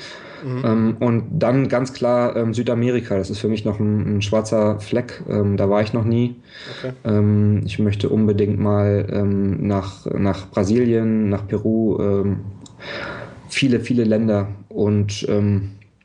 Mhm. 0.44 0.62
Ähm, 0.64 0.96
und 0.98 1.24
dann 1.38 1.68
ganz 1.68 1.92
klar 1.92 2.36
ähm, 2.36 2.52
Südamerika. 2.52 3.16
Das 3.16 3.30
ist 3.30 3.38
für 3.38 3.48
mich 3.48 3.64
noch 3.64 3.78
ein, 3.78 4.18
ein 4.18 4.22
schwarzer 4.22 4.80
Fleck. 4.80 5.22
Ähm, 5.28 5.56
da 5.56 5.70
war 5.70 5.82
ich 5.82 5.92
noch 5.92 6.04
nie. 6.04 6.36
Okay. 6.78 6.92
Ähm, 7.04 7.62
ich 7.64 7.78
möchte 7.78 8.08
unbedingt 8.08 8.58
mal 8.58 9.06
ähm, 9.10 9.66
nach, 9.66 10.06
nach 10.06 10.50
Brasilien, 10.50 11.28
nach 11.28 11.46
Peru. 11.46 11.98
Ähm, 12.00 12.40
viele, 13.48 13.80
viele 13.80 14.04
Länder. 14.04 14.48
Und 14.68 15.26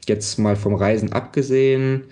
jetzt 0.07 0.39
mal 0.39 0.55
vom 0.55 0.73
Reisen 0.73 1.11
abgesehen 1.11 2.03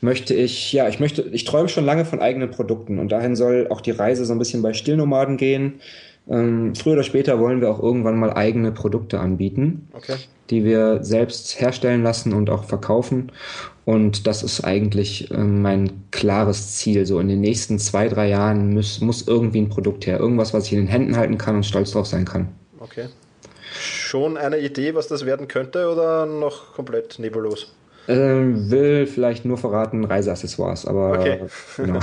möchte 0.00 0.34
ich, 0.34 0.72
ja, 0.72 0.88
ich 0.88 1.00
möchte, 1.00 1.22
ich 1.22 1.44
träume 1.44 1.68
schon 1.68 1.84
lange 1.84 2.04
von 2.04 2.20
eigenen 2.20 2.50
Produkten 2.50 2.98
und 2.98 3.10
dahin 3.10 3.34
soll 3.36 3.66
auch 3.70 3.80
die 3.80 3.90
Reise 3.90 4.24
so 4.24 4.32
ein 4.32 4.38
bisschen 4.38 4.62
bei 4.62 4.72
Stillnomaden 4.72 5.36
gehen. 5.36 5.80
Ähm, 6.28 6.74
früher 6.74 6.94
oder 6.94 7.02
später 7.04 7.38
wollen 7.38 7.60
wir 7.60 7.70
auch 7.70 7.80
irgendwann 7.80 8.18
mal 8.18 8.32
eigene 8.32 8.72
Produkte 8.72 9.20
anbieten, 9.20 9.88
okay. 9.92 10.16
die 10.50 10.64
wir 10.64 11.04
selbst 11.04 11.60
herstellen 11.60 12.02
lassen 12.02 12.32
und 12.32 12.50
auch 12.50 12.64
verkaufen. 12.64 13.30
Und 13.84 14.26
das 14.26 14.42
ist 14.42 14.64
eigentlich 14.64 15.30
äh, 15.30 15.36
mein 15.36 16.02
klares 16.10 16.74
Ziel. 16.76 17.06
So 17.06 17.20
in 17.20 17.28
den 17.28 17.40
nächsten 17.40 17.78
zwei, 17.78 18.08
drei 18.08 18.28
Jahren 18.28 18.74
muss, 18.74 19.00
muss 19.00 19.28
irgendwie 19.28 19.60
ein 19.60 19.68
Produkt 19.68 20.06
her. 20.06 20.18
Irgendwas, 20.18 20.52
was 20.52 20.66
ich 20.66 20.72
in 20.72 20.80
den 20.80 20.88
Händen 20.88 21.16
halten 21.16 21.38
kann 21.38 21.56
und 21.56 21.64
stolz 21.64 21.92
drauf 21.92 22.06
sein 22.06 22.24
kann. 22.24 22.48
Okay. 22.80 23.06
Schon 23.78 24.36
eine 24.36 24.58
Idee, 24.58 24.94
was 24.94 25.06
das 25.06 25.26
werden 25.26 25.46
könnte 25.46 25.88
oder 25.90 26.26
noch 26.26 26.74
komplett 26.74 27.18
nebulos? 27.18 27.75
Ähm, 28.08 28.70
will 28.70 29.06
vielleicht 29.06 29.44
nur 29.44 29.58
verraten 29.58 30.04
Reiseaccessoires, 30.04 30.86
aber 30.86 31.18
okay. 31.18 31.40
genau. 31.76 32.00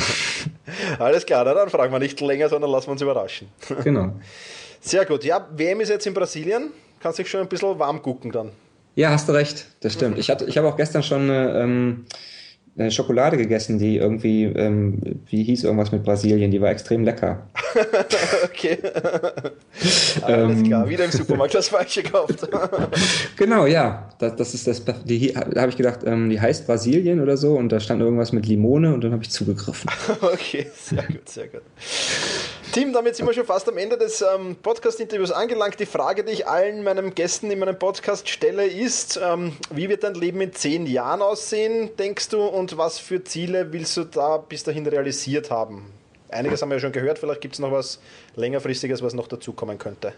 Alles 1.00 1.26
klar, 1.26 1.46
dann 1.46 1.70
fragen 1.70 1.94
wir 1.94 2.00
nicht 2.00 2.20
länger, 2.20 2.50
sondern 2.50 2.72
lassen 2.72 2.88
wir 2.88 2.92
uns 2.94 3.02
überraschen. 3.02 3.48
Genau. 3.84 4.14
Sehr 4.82 5.06
gut. 5.06 5.24
Ja, 5.24 5.48
WM 5.56 5.80
ist 5.80 5.90
jetzt 5.90 6.06
in 6.06 6.14
Brasilien. 6.14 6.72
Kannst 7.00 7.18
dich 7.18 7.30
schon 7.30 7.40
ein 7.40 7.48
bisschen 7.48 7.80
warm 7.80 8.02
gucken 8.02 8.32
dann. 8.32 8.50
Ja, 8.96 9.12
hast 9.12 9.30
du 9.30 9.34
recht. 9.34 9.66
Das 9.80 9.94
stimmt. 9.94 10.18
Ich, 10.18 10.30
hatte, 10.30 10.46
ich 10.46 10.58
habe 10.58 10.68
auch 10.68 10.76
gestern 10.76 11.04
schon 11.04 11.22
eine, 11.22 11.60
ähm, 11.62 12.06
eine 12.06 12.06
Schokolade 12.90 13.38
gegessen, 13.38 13.78
die 13.78 13.98
irgendwie, 13.98 14.46
ähm, 14.46 15.00
wie 15.28 15.44
hieß 15.44 15.64
irgendwas 15.64 15.92
mit 15.92 16.04
Brasilien, 16.04 16.50
die 16.50 16.60
war 16.60 16.72
extrem 16.72 17.04
lecker. 17.04 17.48
okay. 18.46 18.80
Alles 20.24 20.58
ähm, 20.60 20.64
klar, 20.64 20.90
wieder 20.90 21.06
im 21.06 21.12
Supermarkt 21.12 21.54
das 21.54 21.68
Falsche 21.68 22.02
gekauft. 22.02 22.48
genau, 23.38 23.68
ja. 23.68 24.10
Das, 24.18 24.36
das 24.36 24.54
ist 24.56 24.66
das, 24.66 24.84
die, 25.06 25.34
da 25.34 25.62
habe 25.62 25.70
ich 25.70 25.78
gedacht, 25.78 26.00
ähm, 26.06 26.30
die 26.30 26.42
heißt 26.42 26.66
Brasilien 26.66 27.22
oder 27.22 27.38
so 27.38 27.56
und 27.56 27.70
da 27.70 27.80
stand 27.80 28.02
irgendwas 28.02 28.32
mit 28.32 28.48
Limone 28.48 28.94
und 28.94 29.04
dann 29.04 29.12
habe 29.12 29.24
ich 29.24 29.30
zugegriffen. 29.30 29.90
okay, 30.22 30.66
sehr 30.76 31.04
gut, 31.04 31.30
sehr 31.30 31.48
gut. 31.48 31.62
Tim, 32.74 32.92
damit 32.92 33.16
sind 33.16 33.28
wir 33.28 33.36
schon 33.36 33.46
fast 33.46 33.70
am 33.70 33.78
Ende 33.78 34.00
des 34.00 34.24
ähm, 34.24 34.56
Podcast-Interviews 34.56 35.32
angelangt. 35.32 35.80
Die 35.80 35.86
Frage, 35.86 36.24
die 36.24 36.32
ich 36.32 36.48
allen 36.48 36.84
meinen 36.84 37.14
Gästen 37.14 37.52
in 37.52 37.60
meinem 37.60 37.78
Podcast 37.78 38.28
stelle, 38.28 38.66
ist, 38.66 39.20
ähm, 39.24 39.56
wie 39.70 39.90
wird 39.90 40.04
dein 40.04 40.16
Leben 40.16 40.42
in 40.42 40.54
zehn 40.54 40.88
Jahren 40.88 41.22
aussehen, 41.22 41.96
denkst 42.00 42.30
du, 42.30 42.42
und 42.42 42.76
was 42.76 42.98
für 42.98 43.24
Ziele 43.24 43.72
willst 43.72 43.96
du 43.98 44.06
da 44.06 44.38
bis 44.38 44.64
dahin 44.64 44.88
realisiert 44.88 45.52
haben? 45.52 45.86
Einiges 46.30 46.64
haben 46.64 46.70
wir 46.70 46.78
ja 46.78 46.82
schon 46.82 46.92
gehört, 46.92 47.20
vielleicht 47.20 47.42
gibt 47.42 47.54
es 47.54 47.60
noch 47.60 47.72
was 47.72 48.00
längerfristiges, 48.36 49.04
was 49.04 49.14
noch 49.14 49.28
dazukommen 49.28 49.78
könnte. 49.78 50.14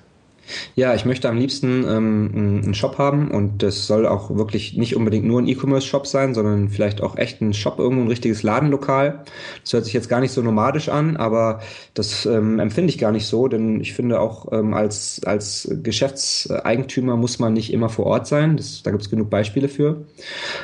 Ja, 0.75 0.93
ich 0.93 1.05
möchte 1.05 1.29
am 1.29 1.37
liebsten 1.37 1.85
ähm, 1.87 2.61
einen 2.63 2.73
Shop 2.73 2.97
haben 2.97 3.31
und 3.31 3.63
das 3.63 3.87
soll 3.87 4.05
auch 4.05 4.35
wirklich 4.35 4.77
nicht 4.77 4.95
unbedingt 4.95 5.25
nur 5.25 5.41
ein 5.41 5.47
E-Commerce-Shop 5.47 6.05
sein, 6.05 6.33
sondern 6.33 6.69
vielleicht 6.69 7.01
auch 7.01 7.17
echt 7.17 7.41
ein 7.41 7.53
Shop, 7.53 7.79
irgendwo 7.79 8.03
ein 8.03 8.07
richtiges 8.07 8.43
Ladenlokal. 8.43 9.23
Das 9.63 9.73
hört 9.73 9.85
sich 9.85 9.93
jetzt 9.93 10.09
gar 10.09 10.19
nicht 10.19 10.31
so 10.31 10.41
nomadisch 10.41 10.89
an, 10.89 11.17
aber 11.17 11.61
das 11.93 12.25
ähm, 12.25 12.59
empfinde 12.59 12.89
ich 12.89 12.97
gar 12.97 13.11
nicht 13.11 13.25
so, 13.25 13.47
denn 13.47 13.79
ich 13.79 13.93
finde 13.93 14.19
auch 14.19 14.51
ähm, 14.51 14.73
als, 14.73 15.21
als 15.25 15.69
Geschäftseigentümer 15.83 17.15
muss 17.15 17.39
man 17.39 17.53
nicht 17.53 17.73
immer 17.73 17.89
vor 17.89 18.05
Ort 18.05 18.27
sein. 18.27 18.57
Das, 18.57 18.83
da 18.83 18.91
gibt 18.91 19.03
es 19.03 19.09
genug 19.09 19.29
Beispiele 19.29 19.69
für. 19.69 20.05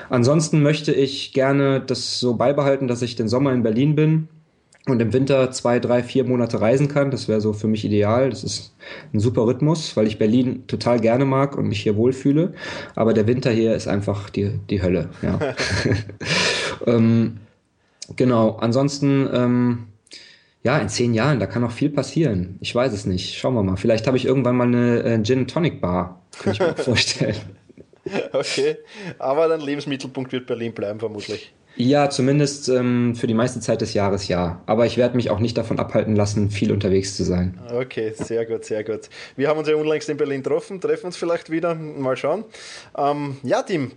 Ansonsten 0.10 0.62
möchte 0.62 0.92
ich 0.92 1.34
gerne 1.34 1.82
das 1.82 2.20
so 2.20 2.36
beibehalten, 2.36 2.88
dass 2.88 3.02
ich 3.02 3.16
den 3.16 3.28
Sommer 3.28 3.54
in 3.54 3.64
Berlin 3.64 3.96
bin 3.96 4.28
und 4.88 5.00
im 5.00 5.14
Winter 5.14 5.52
zwei, 5.52 5.80
drei, 5.80 6.02
vier 6.02 6.24
Monate 6.24 6.60
reisen 6.60 6.88
kann. 6.88 7.12
Das 7.12 7.28
wäre 7.28 7.40
so 7.40 7.54
für 7.54 7.68
mich 7.68 7.86
ideal. 7.86 8.30
Das 8.32 8.44
ist 8.44 8.76
ein 9.14 9.20
super 9.20 9.46
Rhythmus, 9.46 9.96
weil 9.96 10.08
ich 10.08 10.18
Berlin 10.18 10.66
total 10.68 11.00
gerne 11.00 11.26
mag 11.26 11.56
und 11.56 11.68
mich 11.68 11.82
hier 11.82 11.96
wohlfühle. 11.96 12.54
Aber 12.96 13.14
der 13.14 13.28
Winter 13.28 13.52
hier 13.52 13.76
ist 13.76 13.88
einfach 13.88 14.30
die, 14.30 14.60
die 14.70 14.82
Hölle. 14.82 15.10
Ja. 15.22 15.40
ähm, 16.88 17.38
genau. 18.16 18.58
Ansonsten, 18.58 19.30
ähm, 19.32 19.88
ja, 20.64 20.78
in 20.80 20.90
zehn 20.90 21.14
Jahren, 21.14 21.40
da 21.40 21.46
kann 21.46 21.62
noch 21.62 21.72
viel 21.72 21.90
passieren. 21.90 22.58
Ich 22.60 22.74
weiß 22.74 22.92
es 22.94 23.06
nicht. 23.06 23.38
Schauen 23.38 23.54
wir 23.54 23.64
mal. 23.64 23.78
Vielleicht 23.78 24.08
habe 24.08 24.18
ich 24.18 24.26
irgendwann 24.26 24.58
mal 24.58 24.68
eine 24.68 25.04
äh, 25.04 25.24
Gin 25.24 25.48
Tonic 25.48 25.80
Bar. 25.80 26.22
Kann 26.42 26.54
ich 26.54 26.60
mir 26.60 26.76
vorstellen. 26.76 27.36
Okay. 28.34 28.78
Aber 29.20 29.48
dein 29.48 29.62
Lebensmittelpunkt 29.62 30.32
wird 30.32 30.48
Berlin 30.48 30.74
bleiben, 30.74 31.00
vermutlich. 31.00 31.54
Ja, 31.76 32.10
zumindest 32.10 32.68
ähm, 32.70 33.16
für 33.16 33.28
die 33.28 33.34
meiste 33.34 33.60
Zeit 33.60 33.82
des 33.82 33.94
Jahres 33.94 34.28
ja. 34.28 34.62
Aber 34.66 34.86
ich 34.86 34.98
werde 34.98 35.16
mich 35.16 35.30
auch 35.30 35.40
nicht 35.40 35.58
davon 35.58 35.80
abhalten 35.80 36.16
lassen, 36.16 36.52
viel 36.52 36.72
unterwegs 36.72 37.16
zu 37.16 37.24
sein. 37.24 37.60
Okay, 37.74 38.14
sehr 38.16 38.46
gut, 38.46 38.66
sehr 38.66 38.84
gut. 38.84 39.10
Wir 39.36 39.48
haben 39.48 39.58
uns 39.58 39.70
ja 39.70 39.76
unlängst 39.76 40.10
in 40.10 40.18
Berlin 40.18 40.44
getroffen, 40.44 40.82
treffen 40.82 41.08
uns 41.08 41.18
vielleicht 41.18 41.50
wieder, 41.50 41.74
mal 41.76 42.18
schauen. 42.18 42.44
Ähm, 42.98 43.38
ja, 43.44 43.62
Tim, 43.64 43.92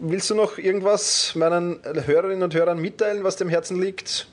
willst 0.00 0.28
du 0.30 0.34
noch 0.34 0.58
irgendwas 0.58 1.34
meinen 1.34 1.80
Hörerinnen 2.06 2.42
und 2.42 2.54
Hörern 2.54 2.80
mitteilen, 2.80 3.24
was 3.24 3.36
dem 3.36 3.48
Herzen 3.48 3.80
liegt? 3.80 4.28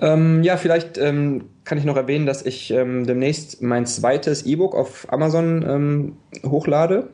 Ähm, 0.00 0.42
ja, 0.42 0.56
vielleicht 0.56 0.98
ähm, 0.98 1.48
kann 1.64 1.78
ich 1.78 1.84
noch 1.84 1.96
erwähnen, 1.96 2.26
dass 2.26 2.44
ich 2.44 2.70
ähm, 2.70 3.06
demnächst 3.06 3.62
mein 3.62 3.86
zweites 3.86 4.44
E-Book 4.44 4.74
auf 4.74 5.10
Amazon 5.12 5.64
ähm, 5.68 6.16
hochlade. 6.44 7.08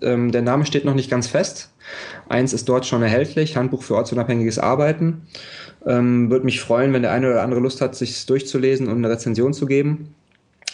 Ähm, 0.00 0.32
der 0.32 0.42
Name 0.42 0.66
steht 0.66 0.84
noch 0.84 0.94
nicht 0.94 1.10
ganz 1.10 1.28
fest. 1.28 1.71
Eins 2.28 2.52
ist 2.52 2.68
dort 2.68 2.86
schon 2.86 3.02
erhältlich, 3.02 3.56
Handbuch 3.56 3.82
für 3.82 3.96
ortsunabhängiges 3.96 4.58
Arbeiten. 4.58 5.22
Ähm, 5.86 6.30
Würde 6.30 6.44
mich 6.44 6.60
freuen, 6.60 6.92
wenn 6.92 7.02
der 7.02 7.12
eine 7.12 7.30
oder 7.30 7.42
andere 7.42 7.60
Lust 7.60 7.80
hat, 7.80 7.94
sich 7.94 8.26
durchzulesen 8.26 8.88
und 8.88 8.96
eine 8.96 9.10
Rezension 9.10 9.52
zu 9.52 9.66
geben. 9.66 10.14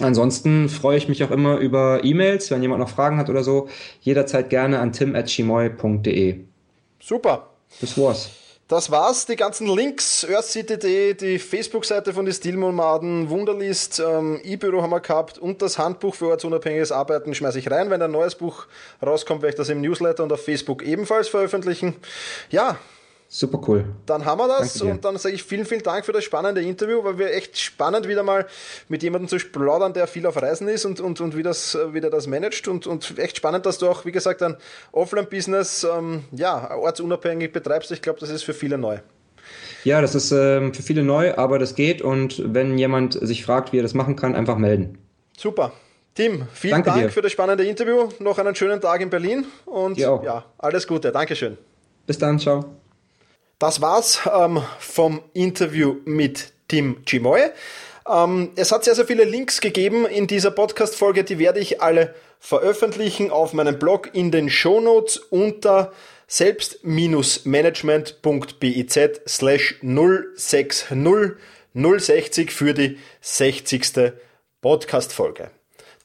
Ansonsten 0.01 0.69
freue 0.69 0.97
ich 0.97 1.09
mich 1.09 1.25
auch 1.25 1.31
immer 1.31 1.59
über 1.59 2.05
E-Mails, 2.05 2.51
wenn 2.51 2.63
jemand 2.63 2.81
noch 2.81 2.91
Fragen 2.91 3.17
hat 3.17 3.31
oder 3.31 3.43
so. 3.43 3.69
Jederzeit 4.01 4.49
gerne 4.51 4.79
an 4.79 4.93
tim.chimoy.de. 4.93 6.41
Super. 7.01 7.51
Das 7.81 7.99
war's. 7.99 8.31
Das 8.69 8.91
war's. 8.91 9.25
Die 9.25 9.37
ganzen 9.37 9.67
Links, 9.67 10.25
earthcity.de, 10.25 11.15
die 11.15 11.39
Facebook-Seite 11.39 12.13
von 12.13 12.27
den 12.27 12.35
Stilmonaden, 12.35 13.31
Wunderlist, 13.31 13.99
ähm, 13.99 14.39
E-Büro 14.45 14.83
haben 14.83 14.91
wir 14.91 15.01
gehabt 15.01 15.39
und 15.39 15.63
das 15.63 15.79
Handbuch 15.79 16.15
für 16.15 16.29
ortsunabhängiges 16.29 16.93
Arbeiten 16.93 17.35
schmeiße 17.35 17.59
ich 17.59 17.71
rein. 17.71 17.89
Wenn 17.89 18.03
ein 18.03 18.11
neues 18.11 18.35
Buch 18.35 18.67
rauskommt, 19.03 19.41
werde 19.41 19.55
ich 19.55 19.57
das 19.57 19.71
im 19.71 19.81
Newsletter 19.81 20.23
und 20.23 20.35
auf 20.35 20.45
Facebook 20.45 20.83
ebenfalls 20.83 21.29
veröffentlichen. 21.29 21.97
Ja, 22.51 22.77
Super 23.31 23.61
cool. 23.69 23.85
Dann 24.07 24.25
haben 24.25 24.39
wir 24.39 24.49
das 24.49 24.81
und 24.81 25.05
dann 25.05 25.19
sage 25.19 25.35
ich 25.35 25.43
vielen, 25.43 25.67
vielen 25.67 25.83
Dank 25.83 26.07
für 26.07 26.13
das 26.13 26.25
spannende 26.25 26.63
Interview, 26.63 27.05
weil 27.05 27.19
wir 27.19 27.35
echt 27.35 27.59
spannend 27.59 28.09
wieder 28.09 28.23
mal 28.23 28.47
mit 28.89 29.03
jemandem 29.03 29.29
zu 29.29 29.37
plaudern, 29.37 29.93
der 29.93 30.07
viel 30.07 30.25
auf 30.27 30.41
Reisen 30.41 30.67
ist 30.67 30.87
und, 30.87 30.99
und, 31.01 31.21
und 31.21 31.37
wie, 31.37 31.43
das, 31.43 31.77
wie 31.93 32.01
der 32.01 32.09
das 32.09 32.27
managt 32.27 32.69
und, 32.69 32.87
und 32.87 33.19
echt 33.19 33.37
spannend, 33.37 33.67
dass 33.67 33.77
du 33.77 33.87
auch, 33.87 34.07
wie 34.07 34.13
gesagt, 34.13 34.43
ein 34.43 34.57
Offline-Business 34.93 35.85
ähm, 35.85 36.25
ja, 36.33 36.75
ortsunabhängig 36.75 37.53
betreibst. 37.53 37.93
Ich 37.93 38.01
glaube, 38.01 38.19
das 38.19 38.31
ist 38.31 38.45
für 38.45 38.55
viele 38.55 38.79
neu. 38.79 38.99
Ja, 39.85 40.01
das 40.01 40.15
ist 40.15 40.33
ähm, 40.33 40.73
für 40.73 40.83
viele 40.83 41.03
neu, 41.03 41.35
aber 41.35 41.59
das 41.59 41.75
geht 41.75 42.01
und 42.01 42.43
wenn 42.55 42.79
jemand 42.79 43.13
sich 43.21 43.45
fragt, 43.45 43.75
wie 43.75 43.79
er 43.79 43.83
das 43.83 43.93
machen 43.93 44.17
kann, 44.17 44.35
einfach 44.35 44.57
melden. 44.57 44.99
Super. 45.37 45.73
Tim, 46.15 46.49
vielen 46.53 46.73
Danke 46.73 46.91
Dank 46.91 47.03
dir. 47.03 47.11
für 47.11 47.23
das 47.23 47.33
spannende 47.33 47.65
Interview. 47.65 48.09
Noch 48.21 48.39
einen 48.39 48.55
schönen 48.55 48.81
Tag 48.81 49.03
in 49.03 49.11
Berlin 49.11 49.45
und 49.67 49.99
ja, 49.99 50.47
alles 50.57 50.87
Gute. 50.87 51.13
Dankeschön. 51.13 51.59
Bis 52.07 52.17
dann, 52.17 52.39
ciao. 52.39 52.65
Das 53.59 53.81
war's 53.81 54.21
ähm, 54.33 54.63
vom 54.79 55.21
Interview 55.35 55.97
mit 56.05 56.53
Tim 56.69 57.05
Chimoy. 57.05 57.51
Ähm, 58.09 58.53
es 58.55 58.71
hat 58.71 58.85
sehr, 58.85 58.95
sehr 58.95 59.07
viele 59.07 59.25
Links 59.25 59.61
gegeben 59.61 60.07
in 60.07 60.29
dieser 60.29 60.53
Podcast-Folge, 60.53 61.25
die 61.25 61.41
werde 61.41 61.61
ich 61.61 61.83
alle 61.83 62.15
veröffentlichen 62.39 63.33
auf 63.33 63.53
meinem 63.53 63.79
Blog 63.79 64.15
in 64.15 64.31
den 64.31 64.49
Shownotes 64.49 65.17
unter 65.17 65.93
selbst-management.biz 66.29 68.99
slash 69.27 69.75
060 69.83 70.87
060 71.75 72.53
für 72.53 72.75
die 72.75 72.99
60. 73.21 74.13
Podcast-Folge. 74.61 75.51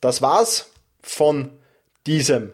Das 0.02 0.22
war's 0.22 0.72
von 1.02 1.52
diesem 2.08 2.52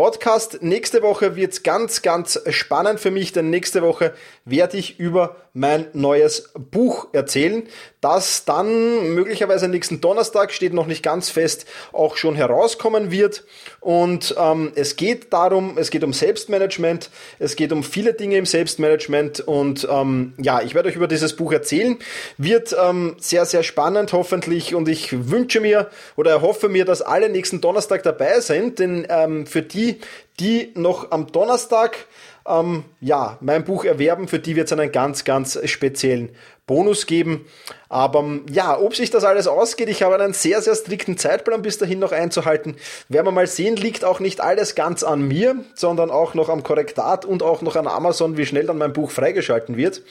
Podcast. 0.00 0.62
Nächste 0.62 1.02
Woche 1.02 1.36
wird's 1.36 1.62
ganz, 1.62 2.00
ganz 2.00 2.40
spannend 2.48 3.00
für 3.00 3.10
mich, 3.10 3.32
denn 3.32 3.50
nächste 3.50 3.82
Woche 3.82 4.14
werde 4.46 4.78
ich 4.78 4.98
über 4.98 5.36
mein 5.52 5.86
neues 5.92 6.52
Buch 6.70 7.08
erzählen, 7.12 7.64
das 8.00 8.44
dann 8.44 9.14
möglicherweise 9.14 9.68
nächsten 9.68 10.00
Donnerstag, 10.00 10.52
steht 10.52 10.72
noch 10.72 10.86
nicht 10.86 11.02
ganz 11.02 11.28
fest, 11.28 11.66
auch 11.92 12.16
schon 12.16 12.34
herauskommen 12.34 13.10
wird. 13.10 13.44
Und 13.80 14.34
ähm, 14.38 14.72
es 14.74 14.96
geht 14.96 15.32
darum, 15.32 15.76
es 15.76 15.90
geht 15.90 16.04
um 16.04 16.12
Selbstmanagement, 16.12 17.10
es 17.38 17.56
geht 17.56 17.72
um 17.72 17.82
viele 17.82 18.14
Dinge 18.14 18.36
im 18.36 18.46
Selbstmanagement 18.46 19.40
und 19.40 19.86
ähm, 19.90 20.34
ja, 20.38 20.62
ich 20.62 20.74
werde 20.74 20.88
euch 20.88 20.96
über 20.96 21.08
dieses 21.08 21.36
Buch 21.36 21.52
erzählen. 21.52 21.98
Wird 22.38 22.74
ähm, 22.80 23.16
sehr, 23.18 23.44
sehr 23.44 23.62
spannend 23.62 24.12
hoffentlich 24.12 24.74
und 24.74 24.88
ich 24.88 25.30
wünsche 25.30 25.60
mir 25.60 25.90
oder 26.16 26.30
erhoffe 26.30 26.68
mir, 26.68 26.84
dass 26.84 27.02
alle 27.02 27.28
nächsten 27.28 27.60
Donnerstag 27.60 28.02
dabei 28.02 28.40
sind, 28.40 28.78
denn 28.78 29.06
ähm, 29.10 29.46
für 29.46 29.62
die, 29.62 30.00
die 30.38 30.70
noch 30.74 31.10
am 31.10 31.26
Donnerstag 31.26 32.06
ähm, 32.46 32.84
ja, 33.00 33.38
mein 33.40 33.64
Buch 33.64 33.84
erwerben. 33.84 34.28
Für 34.28 34.38
die 34.38 34.56
wird 34.56 34.66
es 34.66 34.72
einen 34.72 34.92
ganz, 34.92 35.24
ganz 35.24 35.58
speziellen 35.64 36.30
Bonus 36.70 37.06
geben. 37.06 37.46
Aber 37.88 38.20
ähm, 38.20 38.46
ja, 38.48 38.78
ob 38.78 38.94
sich 38.94 39.10
das 39.10 39.24
alles 39.24 39.48
ausgeht, 39.48 39.88
ich 39.88 40.04
habe 40.04 40.14
einen 40.14 40.32
sehr, 40.32 40.62
sehr 40.62 40.76
strikten 40.76 41.18
Zeitplan 41.18 41.62
bis 41.62 41.78
dahin 41.78 41.98
noch 41.98 42.12
einzuhalten. 42.12 42.76
Werden 43.08 43.26
wir 43.26 43.32
mal 43.32 43.48
sehen, 43.48 43.74
liegt 43.74 44.04
auch 44.04 44.20
nicht 44.20 44.40
alles 44.40 44.76
ganz 44.76 45.02
an 45.02 45.26
mir, 45.26 45.56
sondern 45.74 46.12
auch 46.12 46.34
noch 46.34 46.48
am 46.48 46.62
Korrektat 46.62 47.24
und 47.24 47.42
auch 47.42 47.60
noch 47.62 47.74
an 47.74 47.88
Amazon, 47.88 48.36
wie 48.36 48.46
schnell 48.46 48.66
dann 48.66 48.78
mein 48.78 48.92
Buch 48.92 49.10
freigeschalten 49.10 49.76
wird. 49.76 50.02